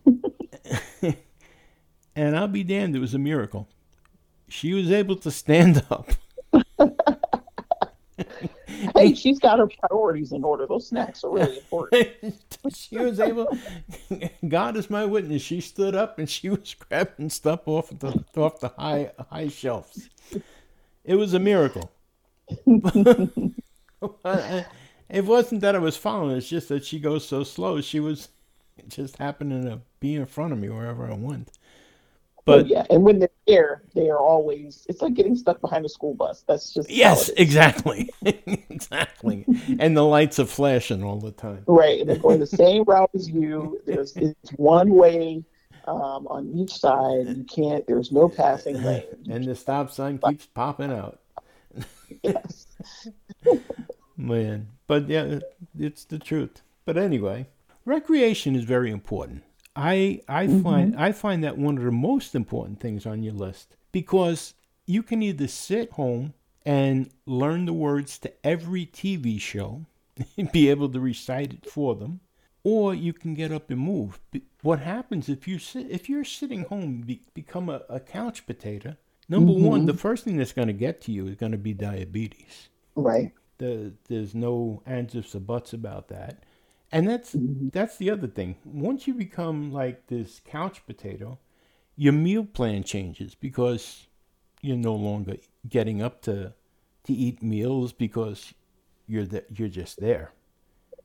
[2.17, 3.69] and I'll be damned, it was a miracle.
[4.49, 6.11] She was able to stand up.
[8.95, 10.67] hey, she's got her priorities in order.
[10.67, 12.09] Those snacks are really important.
[12.75, 13.49] she was able.
[14.47, 15.43] God is my witness.
[15.43, 20.09] She stood up and she was grabbing stuff off the off the high high shelves.
[21.05, 21.91] It was a miracle.
[22.67, 23.55] it
[25.11, 26.37] wasn't that I was following.
[26.37, 27.81] It's just that she goes so slow.
[27.81, 28.29] She was
[28.89, 31.53] just happening to be in front of me wherever I went.
[32.47, 34.87] But yeah, and when they're there, they are always.
[34.89, 36.45] It's like getting stuck behind a school bus.
[36.47, 39.45] That's just yes, exactly, exactly.
[39.81, 41.65] And the lights are flashing all the time.
[41.67, 43.81] Right, they're going the same route as you.
[43.85, 45.43] There's it's one way
[45.89, 47.37] um, on each side.
[47.37, 47.85] You can't.
[47.89, 49.03] There's no passing lane.
[49.29, 51.19] And the stop sign keeps popping out.
[52.23, 52.67] Yes.
[54.17, 55.41] Man, but yeah,
[55.77, 56.63] it's the truth.
[56.85, 57.49] But anyway,
[57.87, 59.43] recreation is very important.
[59.75, 60.63] I I mm-hmm.
[60.63, 65.03] find I find that one of the most important things on your list because you
[65.03, 69.87] can either sit home and learn the words to every TV show
[70.37, 72.21] and be able to recite it for them,
[72.65, 74.19] or you can get up and move.
[74.63, 78.97] What happens if you sit if you're sitting home be, become a, a, couch potato?
[79.29, 79.65] Number mm-hmm.
[79.65, 82.69] one, the first thing that's going to get to you is going to be diabetes.
[82.95, 83.33] Right.
[83.59, 86.45] The, there's no ands ifs or buts about that.
[86.93, 87.69] And that's mm-hmm.
[87.73, 88.57] that's the other thing.
[88.65, 91.39] Once you become like this couch potato,
[91.97, 94.07] your meal plan changes because
[94.63, 95.37] you're no longer
[95.69, 96.53] getting up to
[97.05, 98.53] to eat meals because
[99.07, 100.33] you're the, you're just there.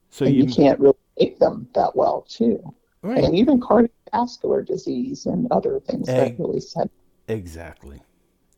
[0.10, 2.62] So you, you, can't really eat them that well too.
[3.02, 3.24] Right.
[3.24, 6.90] And even cardiovascular disease and other things that really set.
[7.28, 8.02] Exactly.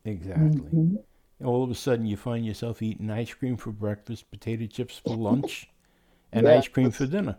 [0.04, 0.48] Exactly.
[0.48, 0.96] Mm-hmm.
[1.44, 5.16] All of a sudden, you find yourself eating ice cream for breakfast, potato chips for
[5.16, 5.68] lunch,
[6.34, 6.58] and yeah.
[6.58, 7.36] ice cream for dinner.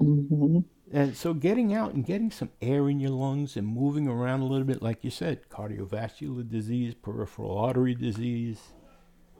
[0.00, 0.60] Mm-hmm.
[0.92, 4.46] And so getting out and getting some air in your lungs and moving around a
[4.46, 8.58] little bit, like you said, cardiovascular disease, peripheral artery disease.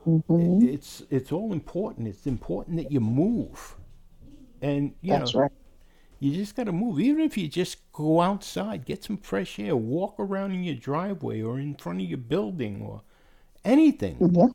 [0.07, 0.67] Mm-hmm.
[0.67, 2.07] It's it's all important.
[2.07, 3.75] It's important that you move,
[4.61, 5.51] and you That's know, right.
[6.19, 6.99] you just got to move.
[6.99, 11.41] Even if you just go outside, get some fresh air, walk around in your driveway
[11.41, 13.01] or in front of your building or
[13.63, 14.17] anything.
[14.33, 14.47] Yeah,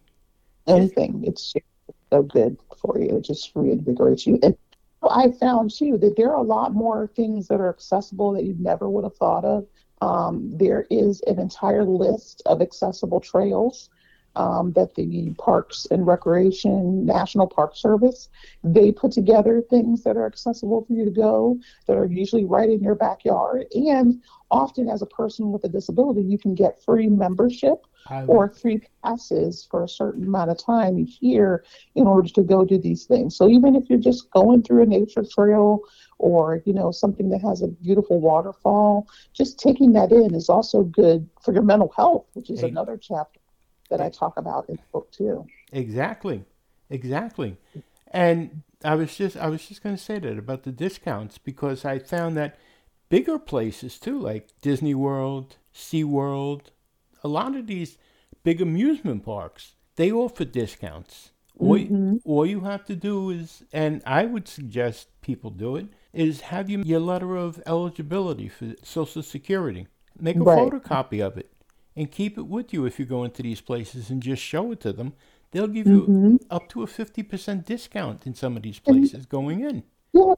[0.75, 1.25] anything.
[1.27, 1.55] It's
[2.11, 3.17] so good for you.
[3.17, 4.39] It just reinvigorates you.
[4.43, 4.57] And
[5.09, 8.57] I found too that there are a lot more things that are accessible that you
[8.59, 9.67] never would have thought of.
[10.01, 13.91] Um, there is an entire list of accessible trails
[14.37, 18.29] um, that the Parks and Recreation National Park Service
[18.63, 22.71] they put together things that are accessible for you to go that are usually right
[22.71, 23.67] in your backyard.
[23.73, 27.87] And often, as a person with a disability, you can get free membership
[28.27, 32.65] or free passes for a certain amount of time each year in order to go
[32.65, 33.37] do these things.
[33.37, 35.81] So even if you're just going through a nature trail
[36.19, 40.83] or you know something that has a beautiful waterfall, just taking that in is also
[40.83, 42.69] good for your mental health, which is hey.
[42.69, 43.41] another chapter
[43.91, 45.47] that I talk about in the book too.
[45.73, 46.45] Exactly,
[46.91, 47.57] exactly.
[48.11, 51.85] And I was just I was just going to say that about the discounts because
[51.85, 52.59] I found that
[53.09, 56.67] bigger places too, like Disney World, SeaWorld,
[57.23, 57.99] a lot of these
[58.43, 61.31] big amusement parks, they offer discounts.
[61.61, 62.19] Mm-hmm.
[62.25, 66.43] All, all you have to do is, and I would suggest people do it, is
[66.43, 69.87] have your, your letter of eligibility for Social Security.
[70.21, 70.59] Make a right.
[70.59, 71.53] photocopy of it
[71.97, 74.81] and keep it with you if you go into these places and just show it
[74.81, 75.15] to them.
[75.51, 76.31] They'll give mm-hmm.
[76.31, 79.83] you up to a 50% discount in some of these places going in.
[80.13, 80.35] Yeah.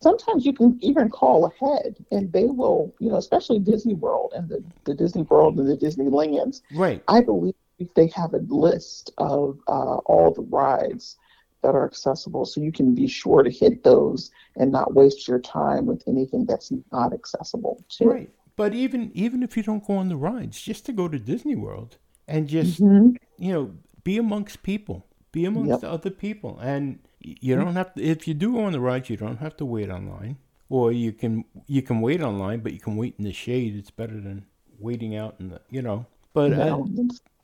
[0.00, 4.48] Sometimes you can even call ahead and they will, you know, especially Disney World and
[4.48, 6.60] the, the Disney World and the Disneylands.
[6.74, 7.02] Right.
[7.08, 7.54] I believe
[7.94, 11.16] they have a list of uh, all the rides
[11.62, 15.40] that are accessible so you can be sure to hit those and not waste your
[15.40, 19.96] time with anything that's not accessible to right but even even if you don't go
[19.98, 23.10] on the rides, just to go to Disney World and just mm-hmm.
[23.38, 25.92] you know be amongst people, be amongst yep.
[25.92, 28.02] other people, and you don't have to.
[28.02, 30.36] If you do go on the rides, you don't have to wait online,
[30.68, 33.76] or you can you can wait online, but you can wait in the shade.
[33.76, 34.46] It's better than
[34.78, 36.06] waiting out in the you know.
[36.32, 36.84] But uh,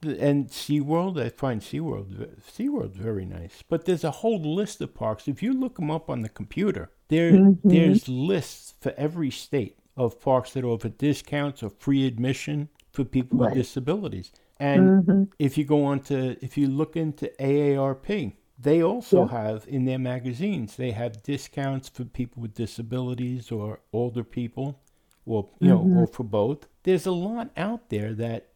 [0.02, 3.62] and SeaWorld, I find SeaWorld SeaWorld's very nice.
[3.68, 5.26] But there's a whole list of parks.
[5.26, 7.68] If you look them up on the computer, there mm-hmm.
[7.68, 13.38] there's lists for every state of parks that offer discounts or free admission for people
[13.38, 13.54] right.
[13.54, 14.32] with disabilities.
[14.58, 15.22] And mm-hmm.
[15.38, 19.42] if you go on to, if you look into AARP, they also yeah.
[19.42, 24.80] have in their magazines, they have discounts for people with disabilities or older people,
[25.26, 25.94] or you mm-hmm.
[25.94, 26.68] know, or for both.
[26.84, 28.48] There's a lot out there that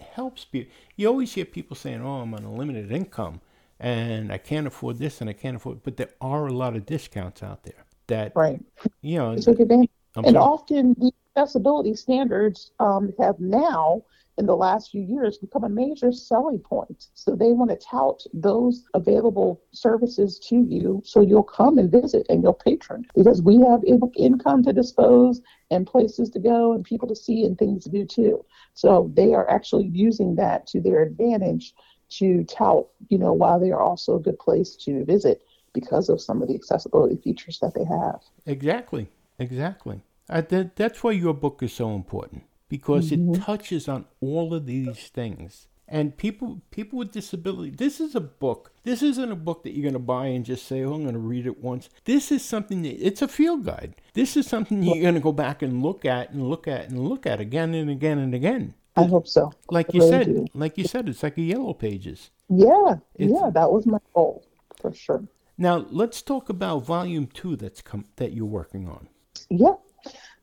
[0.00, 0.72] helps people.
[0.96, 3.40] You always hear people saying, "Oh, I'm on a limited income
[3.78, 6.86] and I can't afford this and I can't afford," but there are a lot of
[6.86, 8.60] discounts out there that, right?
[9.00, 9.90] You know, take advantage.
[10.16, 10.36] And sorry.
[10.36, 14.02] often the accessibility standards um, have now
[14.38, 17.08] in the last few years become a major selling point.
[17.14, 22.26] So they want to tout those available services to you so you'll come and visit
[22.28, 27.08] and you'll patron because we have income to dispose and places to go and people
[27.08, 28.44] to see and things to do too.
[28.74, 31.74] So they are actually using that to their advantage
[32.08, 36.20] to tout, you know, while they are also a good place to visit because of
[36.20, 38.20] some of the accessibility features that they have.
[38.46, 39.08] Exactly.
[39.38, 40.00] Exactly.
[40.30, 43.34] Uh, that, that's why your book is so important because mm-hmm.
[43.34, 45.68] it touches on all of these things.
[45.88, 48.72] And people people with disability, this is a book.
[48.82, 51.14] This isn't a book that you're going to buy and just say, "Oh, I'm going
[51.14, 53.94] to read it once." This is something that it's a field guide.
[54.12, 57.08] This is something you're going to go back and look at and look at and
[57.08, 58.74] look at again and again and again.
[58.96, 59.52] I hope so.
[59.70, 60.46] Like you said, do.
[60.54, 62.30] like you said, it's like a yellow pages.
[62.48, 64.44] Yeah, it's, yeah, that was my goal
[64.80, 65.22] for sure.
[65.58, 69.08] Now let's talk about volume two that's come that you're working on.
[69.50, 69.74] Yeah,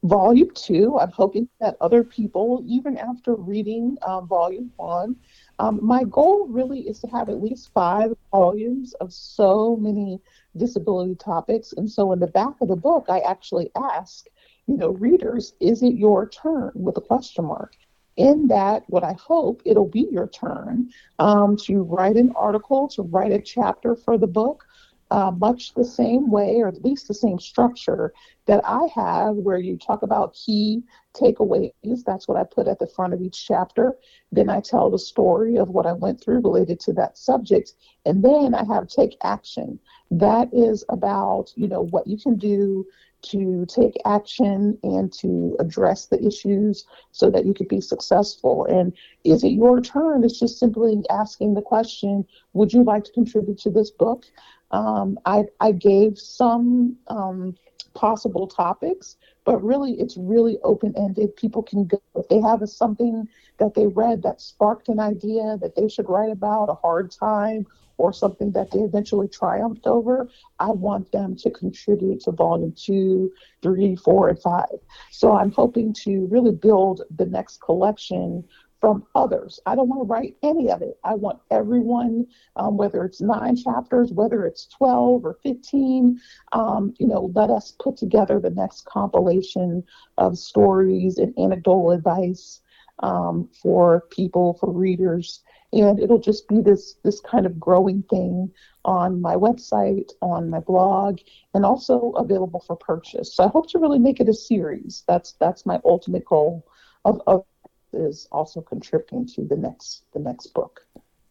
[0.04, 5.16] volume two, I'm hoping that other people, even after reading um, volume one,
[5.60, 10.20] um, my goal really is to have at least five volumes of so many
[10.58, 11.74] disability topics.
[11.74, 14.26] And so in the back of the book, I actually ask,
[14.68, 17.76] you know, readers, is it your turn with a question mark?
[18.16, 23.01] In that, what I hope it'll be your turn um, to write an article, to
[23.01, 24.66] write a chapter for the book,
[25.14, 28.11] uh, much the same way, or at least the same structure
[28.47, 30.82] that I have, where you talk about key
[31.14, 32.03] takeaways.
[32.03, 33.95] That's what I put at the front of each chapter.
[34.32, 37.74] Then I tell the story of what I went through related to that subject.
[38.07, 39.80] And then I have take action.
[40.09, 42.88] That is about, you know, what you can do
[43.24, 48.66] to take action and to address the issues so that you could be successful.
[48.66, 48.91] And
[49.24, 50.24] is it your turn?
[50.24, 54.26] It's just simply asking the question, would you like to contribute to this book?
[54.74, 57.55] Um, I, I gave some um,
[57.93, 61.36] possible topics, but really it's really open ended.
[61.36, 63.28] People can go, if they have a, something
[63.59, 67.67] that they read that sparked an idea that they should write about, a hard time,
[67.97, 70.28] or something that they eventually triumphed over,
[70.59, 74.80] I want them to contribute to volume two, three, four, and five.
[75.11, 78.43] So I'm hoping to really build the next collection
[78.84, 79.62] from others.
[79.66, 81.00] I don't want to write any of it.
[81.06, 82.28] I want everyone,
[82.58, 86.20] um, whether it's nine chapters, whether it's 12 or 15,
[86.52, 89.86] um, you know, let us put together the next compilation
[90.18, 92.60] of stories and anecdotal advice
[93.00, 95.44] um, for people, for readers.
[95.72, 98.52] And it'll just be this this kind of growing thing
[98.84, 101.20] on my website, on my blog,
[101.54, 103.34] and also available for purchase.
[103.34, 105.06] So I hope to really make it a series.
[105.08, 106.68] That's that's my ultimate goal
[107.06, 107.46] of, of
[107.94, 110.86] is also contributing to the next the next book.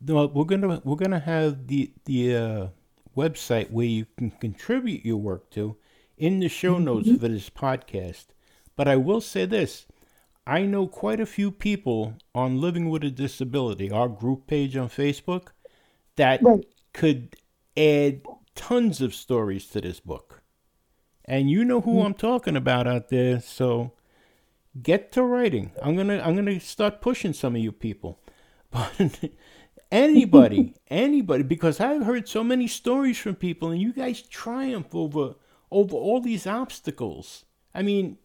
[0.07, 2.67] Well, we're gonna we're gonna have the the uh,
[3.17, 5.77] website where you can contribute your work to
[6.17, 6.85] in the show mm-hmm.
[6.85, 8.27] notes for this podcast.
[8.77, 9.87] But I will say this:
[10.47, 14.89] I know quite a few people on Living with a Disability, our group page on
[14.89, 15.49] Facebook,
[16.17, 16.65] that right.
[16.93, 17.37] could
[17.77, 18.23] add
[18.55, 20.43] tons of stories to this book.
[21.25, 22.07] And you know who mm-hmm.
[22.07, 23.93] I'm talking about out there, so
[24.81, 25.73] get to writing.
[25.83, 28.21] I'm gonna I'm gonna start pushing some of you people,
[28.71, 29.31] but
[29.91, 35.35] anybody, anybody, because I've heard so many stories from people, and you guys triumph over
[35.71, 37.45] over all these obstacles.
[37.75, 38.19] I mean,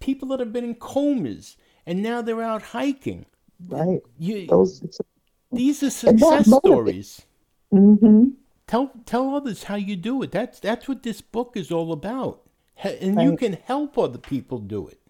[0.00, 3.26] people that have been in comas and now they're out hiking.
[3.66, 4.00] Right.
[4.18, 5.00] You, Those,
[5.52, 7.22] these are success stories.
[7.72, 8.30] Mm-hmm.
[8.66, 10.30] Tell tell others how you do it.
[10.30, 12.42] That's that's what this book is all about,
[12.82, 13.24] and right.
[13.24, 15.00] you can help other people do it.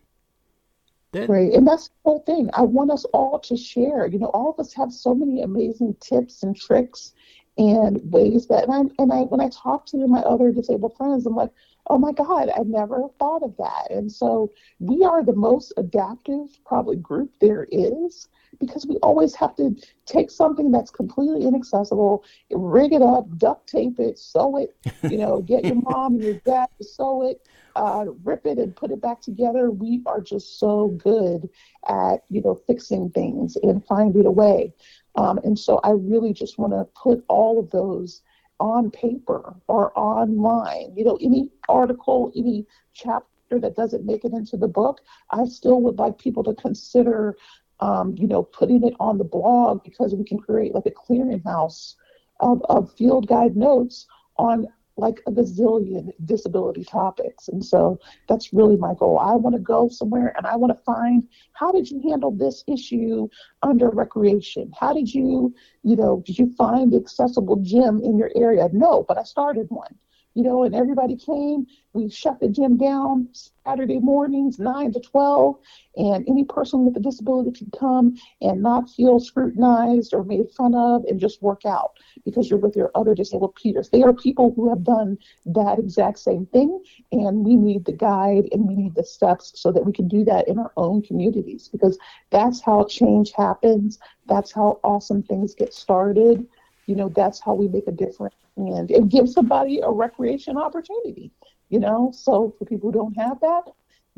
[1.15, 1.53] That, right.
[1.53, 2.51] And that's the whole thing.
[2.53, 4.07] I want us all to share.
[4.09, 7.13] You know, all of us have so many amazing tips and tricks
[7.57, 11.25] and ways that, and I, and I, when I talk to my other disabled friends,
[11.25, 11.53] I'm like,
[11.87, 13.91] oh my God, I never thought of that.
[13.91, 14.51] And so
[14.81, 18.27] we are the most adaptive, probably, group there is
[18.59, 24.01] because we always have to take something that's completely inaccessible, rig it up, duct tape
[24.01, 24.77] it, sew it,
[25.09, 27.47] you know, get your mom and your dad to sew it,
[27.77, 29.71] uh, rip it and put it back together.
[29.71, 31.49] We are just so good
[31.89, 34.73] at, you know, fixing things and finding a way.
[35.17, 38.23] Um, and so I really just want to put all of those
[38.61, 40.93] on paper or online.
[40.97, 45.01] You know, any article, any chapter that doesn't make it into the book,
[45.31, 47.37] I still would like people to consider
[47.81, 51.95] um, you know, putting it on the blog because we can create like a clearinghouse
[52.41, 54.07] of, of field guide notes
[54.37, 54.67] on
[54.97, 57.49] like a gazillion disability topics.
[57.49, 59.19] And so that's really my goal.
[59.19, 62.63] I want to go somewhere and I want to find how did you handle this
[62.69, 63.29] issue
[63.63, 64.73] under recreation?
[64.79, 68.69] How did you, you know, did you find accessible gym in your area?
[68.73, 69.95] No, but I started one.
[70.35, 71.67] You know, and everybody came.
[71.93, 73.29] We shut the gym down
[73.65, 75.57] Saturday mornings, 9 to 12,
[75.97, 80.75] and any person with a disability could come and not feel scrutinized or made fun
[80.75, 81.93] of and just work out
[82.25, 83.89] because you're with your other disabled peers.
[83.91, 86.83] They are people who have done that exact same thing,
[87.13, 90.25] and we need the guide and we need the steps so that we can do
[90.25, 91.97] that in our own communities because
[92.31, 93.99] that's how change happens.
[94.27, 96.47] That's how awesome things get started.
[96.87, 101.31] You know, that's how we make a difference and it gives somebody a recreation opportunity,
[101.69, 102.11] you know.
[102.15, 103.65] So for people who don't have that,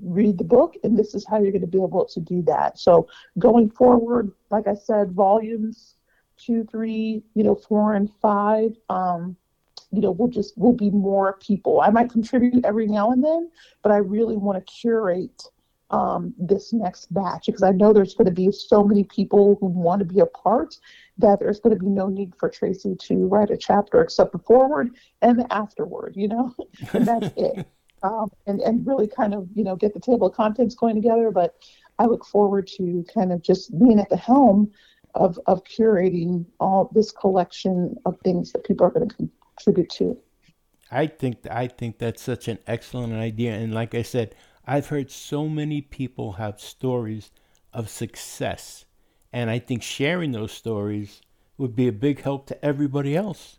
[0.02, 2.78] read the book, and this is how you're going to be able to do that.
[2.78, 3.08] So
[3.38, 5.94] going forward, like I said, volumes
[6.36, 8.76] two, three, you know, four and five.
[8.90, 9.36] Um,
[9.90, 11.80] you know, we'll just we'll be more people.
[11.80, 13.50] I might contribute every now and then,
[13.82, 15.44] but I really want to curate
[15.90, 19.66] um, this next batch because I know there's going to be so many people who
[19.66, 20.76] want to be a part
[21.18, 24.38] that there's going to be no need for Tracee to write a chapter except the
[24.38, 24.90] forward
[25.22, 26.54] and the afterward, you know,
[26.92, 27.66] and that's it.
[28.02, 31.30] Um, and, and really kind of, you know, get the table of contents going together.
[31.30, 31.56] But
[31.98, 34.70] I look forward to kind of just being at the helm
[35.14, 40.18] of, of curating all this collection of things that people are going to contribute to.
[40.90, 44.36] I think I think that's such an excellent idea, and like I said,
[44.66, 47.30] I've heard so many people have stories
[47.72, 48.86] of success
[49.36, 51.20] and I think sharing those stories
[51.58, 53.58] would be a big help to everybody else.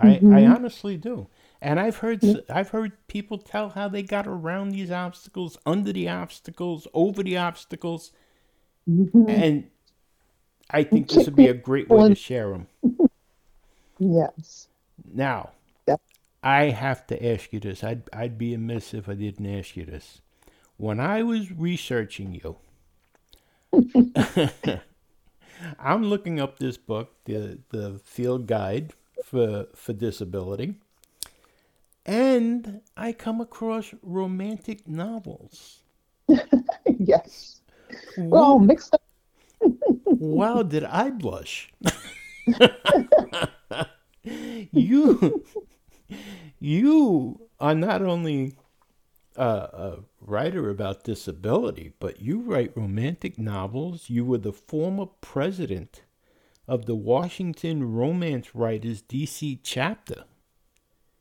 [0.00, 0.32] Mm-hmm.
[0.32, 1.26] I, I honestly do.
[1.60, 6.08] And I've heard I've heard people tell how they got around these obstacles, under the
[6.08, 8.12] obstacles, over the obstacles,
[8.88, 9.28] mm-hmm.
[9.28, 9.70] and
[10.70, 12.68] I think this would be a great way to share them.
[13.98, 14.66] Yes.
[15.14, 15.50] Now.
[16.42, 17.84] I have to ask you this.
[17.84, 20.21] I'd I'd be amiss if I didn't ask you this.
[20.82, 22.56] When I was researching you,
[25.78, 28.92] I'm looking up this book, the the field guide
[29.24, 30.74] for for disability,
[32.04, 35.84] and I come across romantic novels.
[36.98, 37.60] yes.
[38.18, 39.02] Well, mixed up.
[40.04, 41.72] wow, did I blush?
[44.72, 45.44] you
[46.58, 48.56] you are not only
[49.36, 54.08] a writer about disability, but you write romantic novels.
[54.08, 56.02] You were the former president
[56.68, 60.24] of the Washington Romance Writers DC chapter.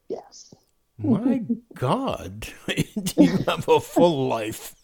[0.07, 0.53] Yes.
[0.97, 1.41] My
[1.73, 2.47] God,
[3.17, 4.75] you have a full life?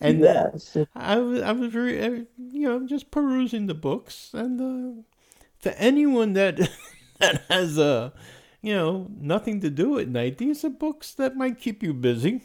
[0.00, 0.76] and yes.
[0.94, 5.02] I was, I was very, you know, just perusing the books, and uh,
[5.62, 6.56] to anyone that
[7.18, 8.12] that has a
[8.62, 12.42] you know, nothing to do at night, these are books that might keep you busy.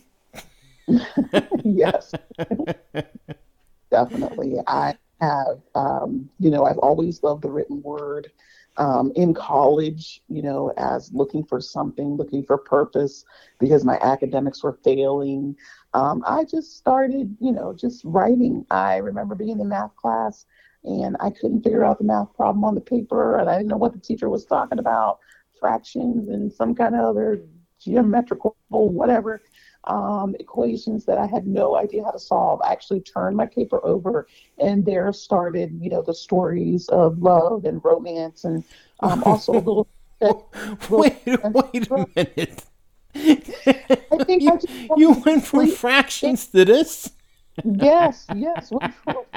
[1.64, 2.14] yes,
[3.92, 4.56] definitely.
[4.66, 8.32] I have, um, you know, I've always loved the written word.
[8.80, 13.26] Um, in college, you know, as looking for something, looking for purpose,
[13.60, 15.56] because my academics were failing.
[15.96, 18.68] Um, I just started, you know, just writing.
[18.70, 20.46] I remember being in math class
[20.84, 23.78] and I couldn't figure out the math problem on the paper and I didn't know
[23.78, 25.20] what the teacher was talking about
[25.60, 27.42] fractions and some kind of other
[27.80, 29.42] geometrical whatever
[29.88, 32.62] um, equations that I had no idea how to solve.
[32.62, 34.28] I actually turned my paper over,
[34.60, 38.64] and there started, you know, the stories of love and romance, and
[39.00, 39.88] um, also a little.
[40.90, 42.64] wait, wait a minute.
[43.16, 47.12] I think you, I you went from fractions to this.
[47.64, 48.72] yes, yes.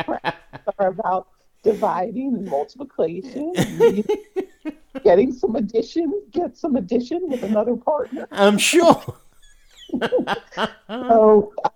[0.04, 1.28] fractions are about
[1.62, 3.52] dividing and multiplication,
[5.04, 8.28] getting some addition, get some addition with another partner.
[8.30, 9.02] I'm sure.
[10.88, 11.70] so I,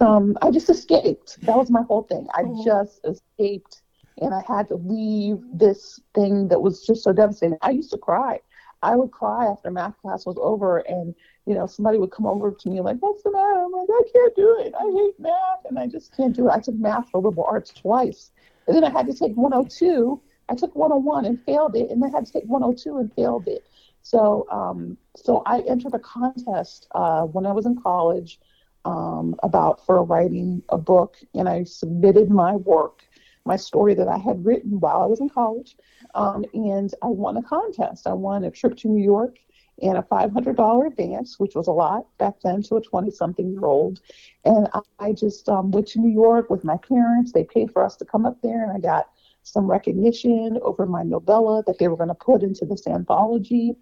[0.00, 1.40] um, I just escaped.
[1.42, 2.26] That was my whole thing.
[2.34, 2.64] I oh.
[2.64, 3.82] just escaped
[4.18, 7.58] and I had to leave this thing that was just so devastating.
[7.62, 8.40] I used to cry.
[8.82, 11.14] I would cry after math class was over and
[11.46, 13.60] you know, somebody would come over to me like, What's the matter?
[13.60, 14.74] I'm like, I can't do it.
[14.78, 16.52] I hate math and I just can't do it.
[16.52, 18.30] I took math for liberal arts twice
[18.66, 20.20] and then I had to take 102.
[20.50, 23.46] I took 101 and failed it, and then I had to take 102 and failed
[23.46, 23.68] it.
[24.02, 28.40] So, um, so I entered a contest uh, when I was in college
[28.84, 33.02] um, about for writing a book, and I submitted my work,
[33.44, 35.76] my story that I had written while I was in college,
[36.14, 38.08] um, and I won a contest.
[38.08, 39.38] I won a trip to New York
[39.82, 43.64] and a $500 advance, which was a lot back then to a 20 something year
[43.64, 44.00] old.
[44.44, 47.32] And I just um, went to New York with my parents.
[47.32, 49.10] They paid for us to come up there, and I got
[49.42, 53.74] some recognition over my novella that they were going to put into this anthology.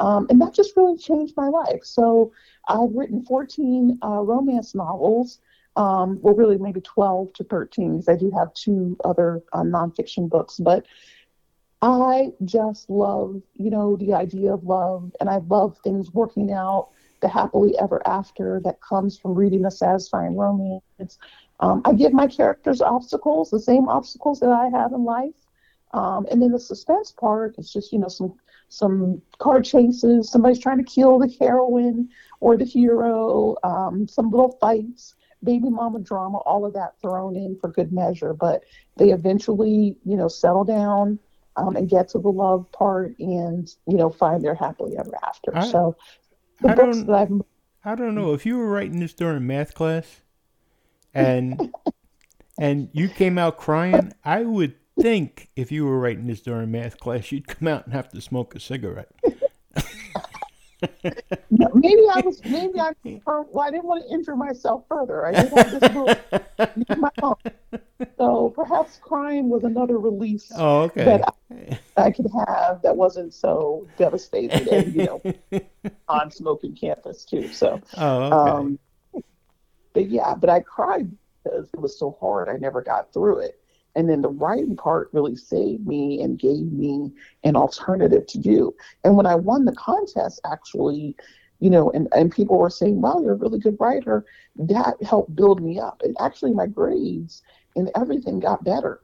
[0.00, 1.84] Um, and that just really changed my life.
[1.84, 2.32] So
[2.68, 5.38] I've written 14 uh, romance novels.
[5.76, 10.28] Um, well, really, maybe 12 to 13, because I do have two other uh, nonfiction
[10.28, 10.58] books.
[10.58, 10.86] But
[11.80, 16.90] I just love, you know, the idea of love, and I love things working out,
[17.22, 21.18] the happily ever after that comes from reading a satisfying romance.
[21.60, 25.34] Um, I give my characters obstacles, the same obstacles that I have in life.
[25.92, 28.34] Um, and then the suspense part is just, you know, some
[28.68, 32.08] some car chases, somebody's trying to kill the heroine
[32.40, 35.14] or the hero, um, some little fights,
[35.44, 38.32] baby mama drama, all of that thrown in for good measure.
[38.32, 38.64] But
[38.96, 41.18] they eventually, you know, settle down
[41.56, 45.54] um, and get to the love part and, you know, find their happily ever after.
[45.54, 45.94] I, so
[46.64, 47.08] I don't-
[47.84, 50.20] I don't know if you were writing this during math class,
[51.12, 51.72] and
[52.58, 54.12] and you came out crying.
[54.24, 57.92] I would think if you were writing this during math class, you'd come out and
[57.94, 59.10] have to smoke a cigarette.
[61.50, 62.92] Maybe I was maybe I
[63.26, 65.26] well, I didn't want to injure myself further.
[65.26, 66.14] I didn't this little,
[66.96, 67.34] my own.
[68.18, 71.04] So perhaps crying was another release Oh, okay.
[71.04, 75.22] that I, I could have that wasn't so devastating and you know
[76.08, 77.52] on smoking campus too.
[77.52, 78.50] So oh, okay.
[78.50, 78.78] um
[79.92, 81.10] but yeah, but I cried
[81.44, 83.61] because it was so hard I never got through it.
[83.94, 87.12] And then the writing part really saved me and gave me
[87.44, 88.74] an alternative to do.
[89.04, 91.16] And when I won the contest, actually,
[91.60, 94.24] you know, and, and people were saying, wow, you're a really good writer,
[94.56, 96.00] that helped build me up.
[96.02, 97.42] And actually, my grades
[97.76, 99.00] and everything got better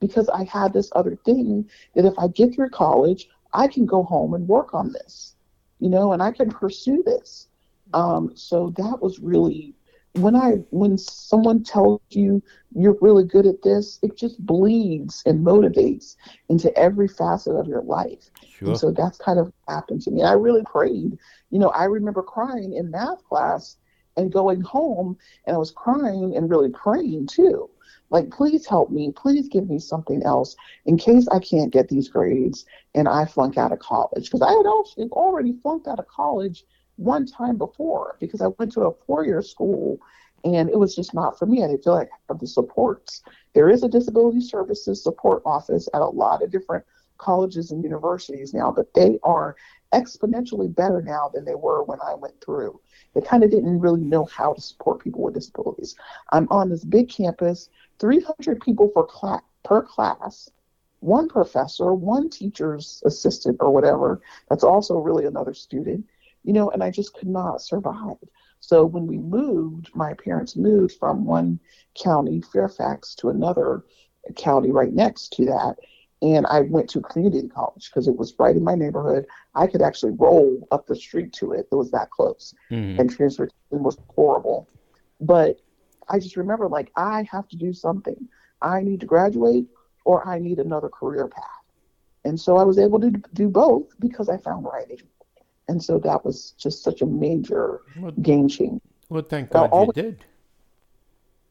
[0.00, 4.02] because I had this other thing that if I get through college, I can go
[4.02, 5.36] home and work on this,
[5.78, 7.48] you know, and I can pursue this.
[7.94, 9.74] Um, so that was really
[10.14, 12.42] when I when someone tells you
[12.74, 16.16] you're really good at this, it just bleeds and motivates
[16.48, 18.30] into every facet of your life.
[18.46, 18.68] sure.
[18.68, 20.22] And so that's kind of happened to me.
[20.22, 21.18] I really prayed.
[21.50, 23.76] You know, I remember crying in math class
[24.16, 27.70] and going home and I was crying and really praying too.
[28.10, 29.10] Like, please help me.
[29.12, 30.54] Please give me something else
[30.84, 34.24] in case I can't get these grades and I flunk out of college.
[34.24, 36.64] Because I had also already flunked out of college
[37.02, 39.98] one time before because I went to a four year school
[40.44, 41.62] and it was just not for me.
[41.62, 43.22] I didn't feel like I had the supports.
[43.54, 46.84] There is a disability services support office at a lot of different
[47.18, 49.54] colleges and universities now, but they are
[49.92, 52.80] exponentially better now than they were when I went through.
[53.14, 55.94] They kind of didn't really know how to support people with disabilities.
[56.32, 57.68] I'm on this big campus,
[58.00, 60.50] 300 people for cla- per class,
[61.00, 64.20] one professor, one teacher's assistant or whatever.
[64.48, 66.04] That's also really another student,
[66.44, 68.16] you know, and I just could not survive.
[68.60, 71.58] So when we moved, my parents moved from one
[71.94, 73.84] county, Fairfax, to another
[74.36, 75.76] county right next to that.
[76.22, 79.26] And I went to community college because it was right in my neighborhood.
[79.56, 81.66] I could actually roll up the street to it.
[81.72, 82.54] It was that close.
[82.70, 83.00] Mhm.
[83.00, 84.68] And transportation was horrible.
[85.20, 85.58] But
[86.08, 88.28] I just remember, like, I have to do something.
[88.60, 89.66] I need to graduate
[90.04, 91.44] or I need another career path.
[92.24, 95.00] And so I was able to do both because I found writing.
[95.68, 98.80] And so that was just such a major Well, game changer.
[99.08, 100.24] well, thank God you did.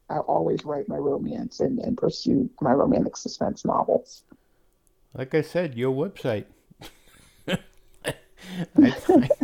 [0.10, 4.24] I always write my romance and, and pursue my romantic suspense novels.
[5.14, 6.46] Like I said, your website.
[7.48, 7.58] I,
[8.78, 8.92] I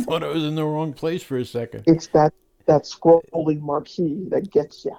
[0.02, 1.84] thought I was in the wrong place for a second.
[1.86, 2.34] It's that
[2.66, 4.94] that scrolling marquee that gets you.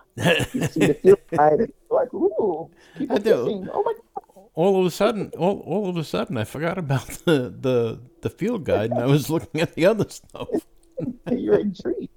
[0.53, 2.67] You see the field guide and you're like, ooh,
[2.97, 3.43] people I do.
[3.45, 3.69] kissing.
[3.71, 4.23] Oh my God.
[4.55, 8.29] All of a sudden, all, all of a sudden, I forgot about the, the the
[8.29, 10.49] field guide, and I was looking at the other stuff.
[11.31, 12.09] You're intrigued.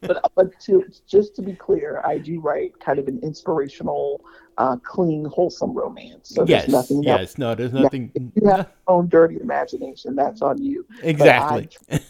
[0.00, 4.24] but but to just to be clear, I do write kind of an inspirational,
[4.58, 6.30] uh, clean, wholesome romance.
[6.30, 7.20] So yes, there's nothing else.
[7.20, 8.12] yes, no, there's nothing.
[8.14, 10.14] You have your own dirty imagination.
[10.14, 10.86] That's on you.
[11.02, 11.68] exactly,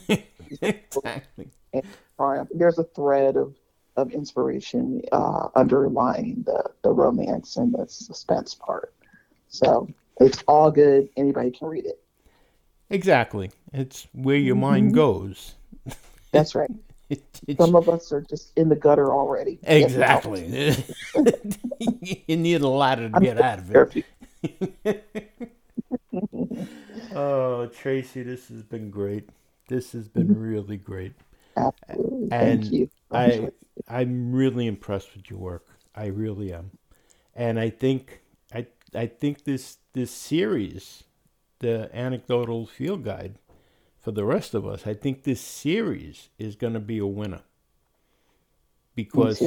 [0.61, 1.49] exactly.
[2.17, 2.49] triumph.
[2.53, 3.55] There's a thread of
[3.99, 8.95] of inspiration uh, underlying the the romance and the suspense part.
[9.49, 9.89] So
[10.21, 11.09] it's all good.
[11.17, 12.01] Anybody can read it.
[12.91, 13.51] Exactly.
[13.73, 14.95] It's where your mind Mhm.
[14.95, 15.55] goes.
[16.33, 16.71] That's right.
[17.11, 17.25] It,
[17.59, 19.59] Some of us are just in the gutter already.
[19.63, 20.47] exactly.
[21.81, 24.05] you need a ladder to get out of it.
[27.15, 29.29] Oh, Tracee, this has been great.
[29.69, 31.15] This has been really great.
[31.57, 32.29] Absolutely.
[32.31, 32.91] And Thank you.
[33.11, 33.51] I
[33.89, 35.67] I'm really impressed with your work.
[35.95, 36.73] I really am.
[37.35, 41.05] And I think I I think this this series,
[41.61, 43.39] the anecdotal field guide
[44.01, 47.43] for the rest of us, I think this series is going to be a winner.
[48.95, 49.41] Because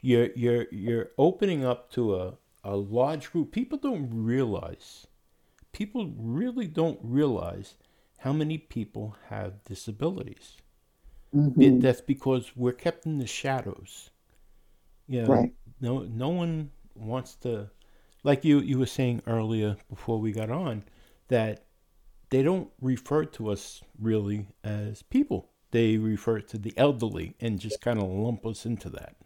[0.00, 3.50] you're you're you're opening up to a, a large group.
[3.52, 5.06] People don't realize
[5.72, 7.74] people really don't realize
[8.18, 10.56] how many people have disabilities.
[11.32, 11.82] Mhm.
[11.82, 14.10] That's because we're kept in the shadows.
[15.06, 15.54] You know, Right.
[15.80, 17.70] no no one wants to
[18.24, 20.84] like you you were saying earlier before we got on,
[21.28, 21.66] that
[22.30, 25.50] they don't refer to us really as people.
[25.72, 29.16] They refer to the elderly and just kind of lump us into that.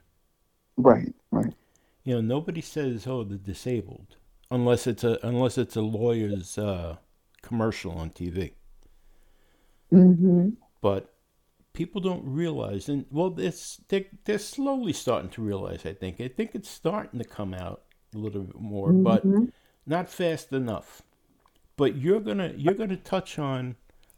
[0.78, 1.54] Right, right.
[2.04, 4.16] You know, nobody says, "Oh, the disabled,"
[4.50, 6.96] unless it's a unless it's a lawyer's uh,
[7.42, 8.54] commercial on TV.
[9.90, 11.12] hmm But
[11.76, 15.86] people don't realize, and well, it's they're, they're slowly starting to realize.
[15.86, 16.20] I think.
[16.20, 17.82] I think it's starting to come out
[18.14, 19.52] a little bit more, but Mhm.
[19.86, 21.02] not fast enough.
[21.76, 23.76] But you're gonna you're gonna touch on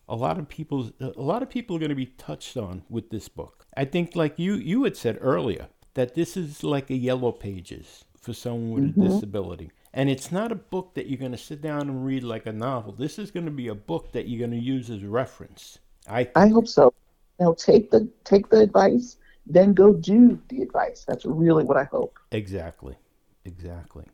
[0.09, 3.29] a lot of people's a lot of people are gonna be touched on with this
[3.29, 3.67] book.
[3.77, 8.05] I think, like you you had said earlier, that this is like a yellow pages
[8.21, 9.01] for someone with a Mhm.
[9.01, 9.71] disability.
[9.93, 12.53] And it's not a book that you're going to sit down and read like a
[12.53, 12.93] novel.
[12.93, 15.79] This is going to be a book that you're going to use as a reference.
[16.07, 16.93] I I hope so.
[17.39, 19.17] You know, take the take the advice,
[19.47, 21.05] then go do the advice.
[21.07, 22.19] That's really what I hope.
[22.33, 22.97] Exactly,
[23.45, 24.05] exactly.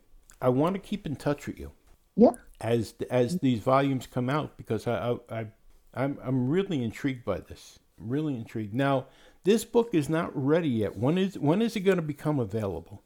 [0.41, 1.71] I want to keep in touch with you
[2.15, 2.31] Yeah.
[2.61, 5.45] as as these volumes come out because I I, I
[5.95, 7.79] I'm I'm really intrigued by this.
[7.99, 8.73] I'm Really intrigued.
[8.73, 9.05] Now,
[9.45, 10.97] this book is not ready yet.
[10.97, 13.01] When is when is it going to become available?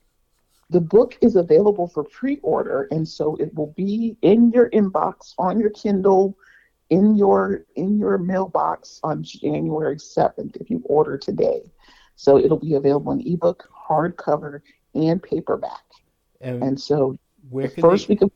[0.71, 5.59] The book is available for pre-order, and so it will be in your inbox on
[5.59, 6.35] your Kindle,
[6.89, 11.61] in your in your mailbox on January seventh if you order today.
[12.15, 14.61] So it'll be available in ebook, hardcover,
[14.93, 15.83] and paperback.
[16.41, 17.17] And, And so
[17.49, 18.31] where the can first they, week of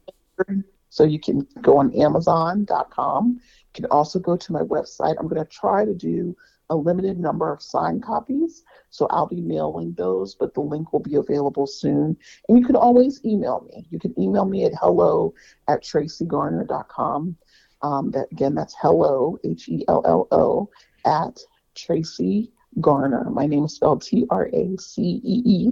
[0.89, 3.39] so you can go on Amazon.com.
[3.41, 5.15] You can also go to my website.
[5.19, 6.35] I'm going to try to do
[6.69, 11.01] a limited number of signed copies, so I'll be mailing those, but the link will
[11.01, 12.17] be available soon.
[12.47, 13.85] And you can always email me.
[13.89, 15.33] You can email me at hello
[15.67, 17.35] at traceegarner.com.
[17.84, 20.69] Um, that again, that's hello H E L L O
[21.05, 21.39] at
[21.75, 23.29] Tracee Garner.
[23.29, 25.71] My name is spelled T R A C E E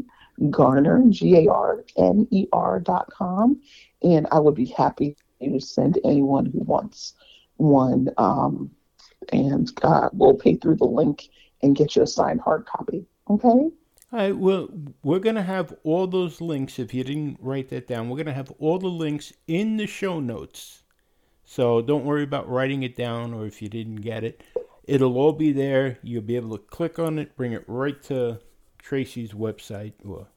[0.50, 3.60] Garner G A R N E R dot com,
[4.04, 7.14] and I would be happy to send anyone who wants
[7.58, 8.10] one.
[8.18, 8.72] Um,
[9.32, 11.30] and uh, we'll pay through the link
[11.62, 13.06] and get you a signed hard copy.
[13.30, 13.48] Okay.
[13.48, 13.72] All
[14.12, 14.68] right, well,
[15.04, 16.80] we're going to have all those links.
[16.80, 19.88] If you didn't write that down, we're going to have all the links in the
[19.88, 20.81] show notes.
[21.52, 24.42] So don't worry about writing it down or if you didn't get it.
[24.86, 26.00] It'll all be there.
[26.02, 28.40] You'll be able to click on it, bring it right to
[28.82, 30.28] Tracee's website, or,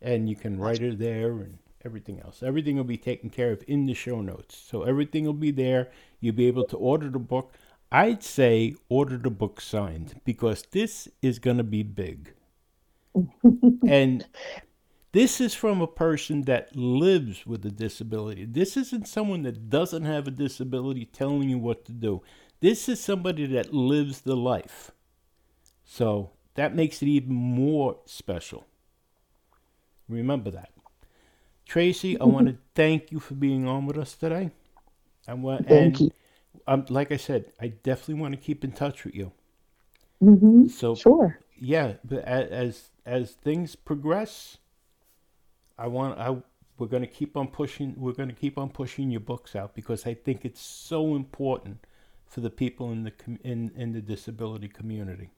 [0.00, 2.42] and you can write it there and everything else.
[2.42, 4.56] Everything will be taken care of in the show notes.
[4.56, 5.92] So everything will be there.
[6.18, 7.54] You'll be able to order the book.
[7.92, 12.32] I'd say order the book signed because this is going to be big.
[13.86, 14.26] and
[15.12, 18.44] this is from a person that lives with a disability.
[18.46, 22.22] This isn't someone that doesn't have a disability telling you what to do.
[22.60, 24.92] This is somebody that lives the life.
[25.84, 28.66] So that makes it even more special.
[30.08, 30.70] Remember that.
[31.66, 34.50] Tracee, I want to thank you for being on with us today.
[35.28, 36.10] I want, Thank and you.
[36.66, 39.32] um, like I said, I definitely want to keep in touch with you.
[40.22, 40.68] Mm-hmm.
[40.68, 41.38] So Sure.
[41.56, 44.58] yeah, but as as things progress,
[45.78, 46.36] I want I
[46.78, 47.94] we're going to keep on pushing.
[47.96, 51.84] We're going to keep on pushing your books out because I think it's so important
[52.26, 53.12] for the people in the
[53.44, 55.30] in in the disability community.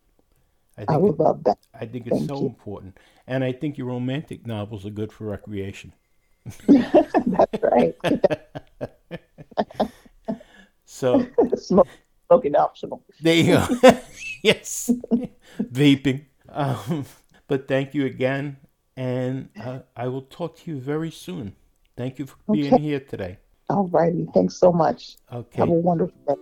[0.77, 1.59] I think would love that.
[1.73, 2.47] I think it's thank so you.
[2.47, 5.93] important, and I think your romantic novels are good for recreation.
[6.67, 7.95] That's right.
[10.95, 11.27] So
[11.57, 13.03] smoking optional.
[13.21, 13.67] there you go.
[14.43, 14.91] yes,
[15.61, 16.27] vaping.
[16.49, 17.05] Um,
[17.49, 18.59] but thank you again,
[18.97, 21.55] and uh, I will talk to you very soon.
[21.97, 23.39] Thank you for being here today.
[23.71, 24.27] All righty.
[24.35, 25.17] Thanks so much.
[25.33, 25.61] Okay.
[25.61, 26.35] Have a wonderful day.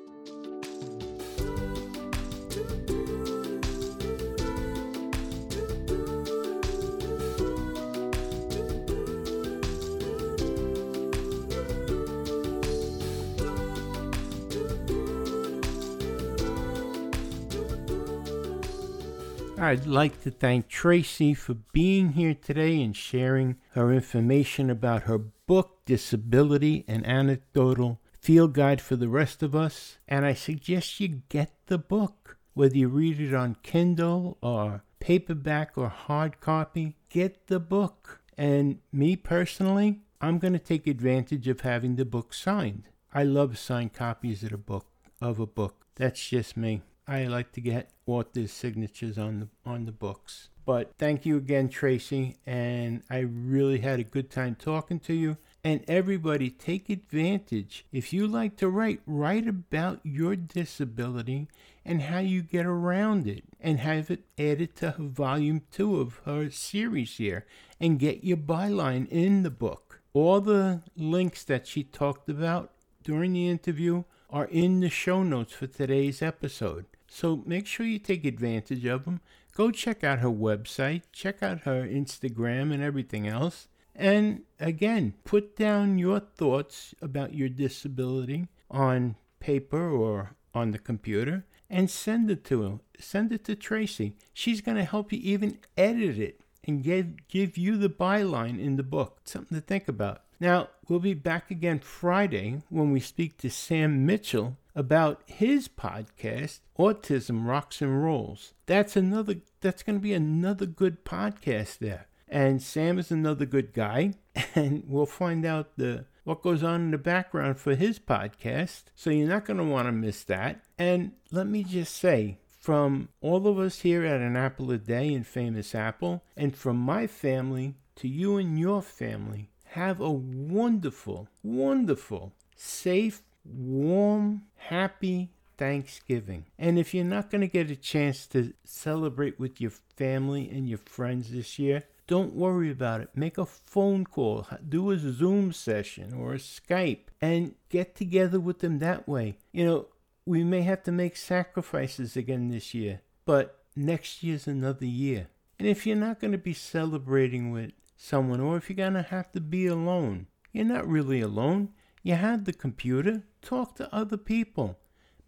[19.63, 25.19] I'd like to thank Tracee for being here today and sharing her information about her
[25.19, 29.99] book, Disability and Anecdotal Field Guide for the Rest of Us.
[30.09, 35.79] And I suggest you get the book, whether you read it on Kindle or paperback
[35.79, 38.21] or hard copy, get the book.
[38.37, 42.89] And me personally, I'm going to take advantage of having the book signed.
[43.15, 44.89] I love signed copies of a book
[45.21, 45.87] of a book.
[45.95, 46.83] That's just me.
[47.07, 50.49] I like to get authors' signatures on the on the books.
[50.65, 55.37] But thank you again, Tracee, and I really had a good time talking to you.
[55.65, 57.85] And everybody, take advantage.
[57.91, 61.49] If you like to write, write about your disability
[61.85, 66.49] and how you get around it, and have it added to volume two of her
[66.51, 67.45] series here,
[67.81, 70.01] and get your byline in the book.
[70.15, 72.71] all the links that she talked about
[73.03, 76.85] during the interview are in the show notes for today's episode.
[77.15, 79.21] So make sure you take advantage of them.
[79.55, 83.69] Go check out her website, check out her Instagram and everything else.
[83.95, 91.45] And again, put down your thoughts about your disability on paper or on the computer
[91.69, 92.81] and send it to him.
[92.99, 94.15] Send it to Tracee.
[94.33, 98.77] She's going to help you even edit it and give, give you the byline in
[98.77, 99.21] the book.
[99.25, 100.23] Something to think about.
[100.43, 106.59] Now, we'll be back again Friday when we speak to Sam Mitchell about his podcast,
[106.77, 108.53] Autism Rocks and Rolls.
[108.67, 112.09] That's another that's going to be another good podcast there.
[112.27, 114.15] And Sam is another good guy,
[114.57, 118.87] and we'll find out the what goes on in the background for his podcast.
[118.97, 120.65] So you're not going to want to miss that.
[120.77, 125.15] And let me just say, from all of us here at An Apple a Day
[125.15, 131.29] and Famous Apple, and from my family to you and your family, have a wonderful,
[131.43, 136.45] wonderful, safe, warm, happy Thanksgiving.
[136.59, 140.69] And if you're not going to get a chance to celebrate with your family and
[140.69, 143.11] your friends this year, don't worry about it.
[143.15, 148.59] Make a phone call, do a Zoom session or a Skype, and get together with
[148.59, 149.39] them that way.
[149.53, 149.87] You know,
[150.27, 155.29] we may have to make sacrifices again this year, but next year's another year.
[155.59, 157.73] And if you're not going to be celebrating with
[158.03, 161.69] someone, or if you're going to have to be alone, you're not really alone.
[162.03, 164.81] You have the computer, talk to other people,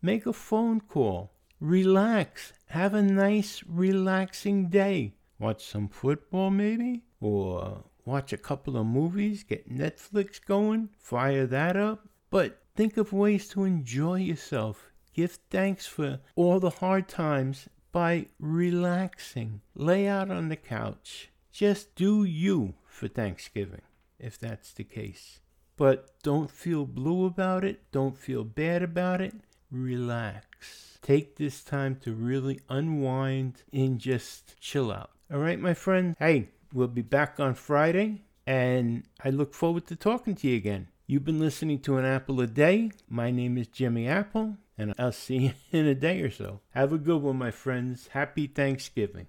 [0.03, 5.15] make a phone call, relax, have a nice, relaxing day.
[5.39, 11.77] Watch some football, maybe, or watch a couple of movies, get Netflix going, fire that
[11.77, 12.09] up.
[12.31, 14.91] But think of ways to enjoy yourself.
[15.15, 19.61] Give thanks for all the hard times by relaxing.
[19.77, 21.31] Lay out on the couch.
[21.55, 23.83] Just do you for Thanksgiving,
[24.19, 25.39] if that's the case.
[25.77, 27.93] But don't feel blue about it.
[27.93, 29.35] Don't feel bad about it.
[29.71, 30.99] Relax.
[31.01, 35.11] Take this time to really unwind and just chill out.
[35.33, 36.17] All right, my friend?
[36.19, 40.89] Hey, we'll be back on Friday, and I look forward to talking to you again.
[41.07, 42.91] You've been listening to An Apple a Day.
[43.09, 46.63] My name is Jimmy Apple, and I'll see you in a day or so.
[46.71, 48.09] Have a good one, my friends.
[48.09, 49.29] Happy Thanksgiving.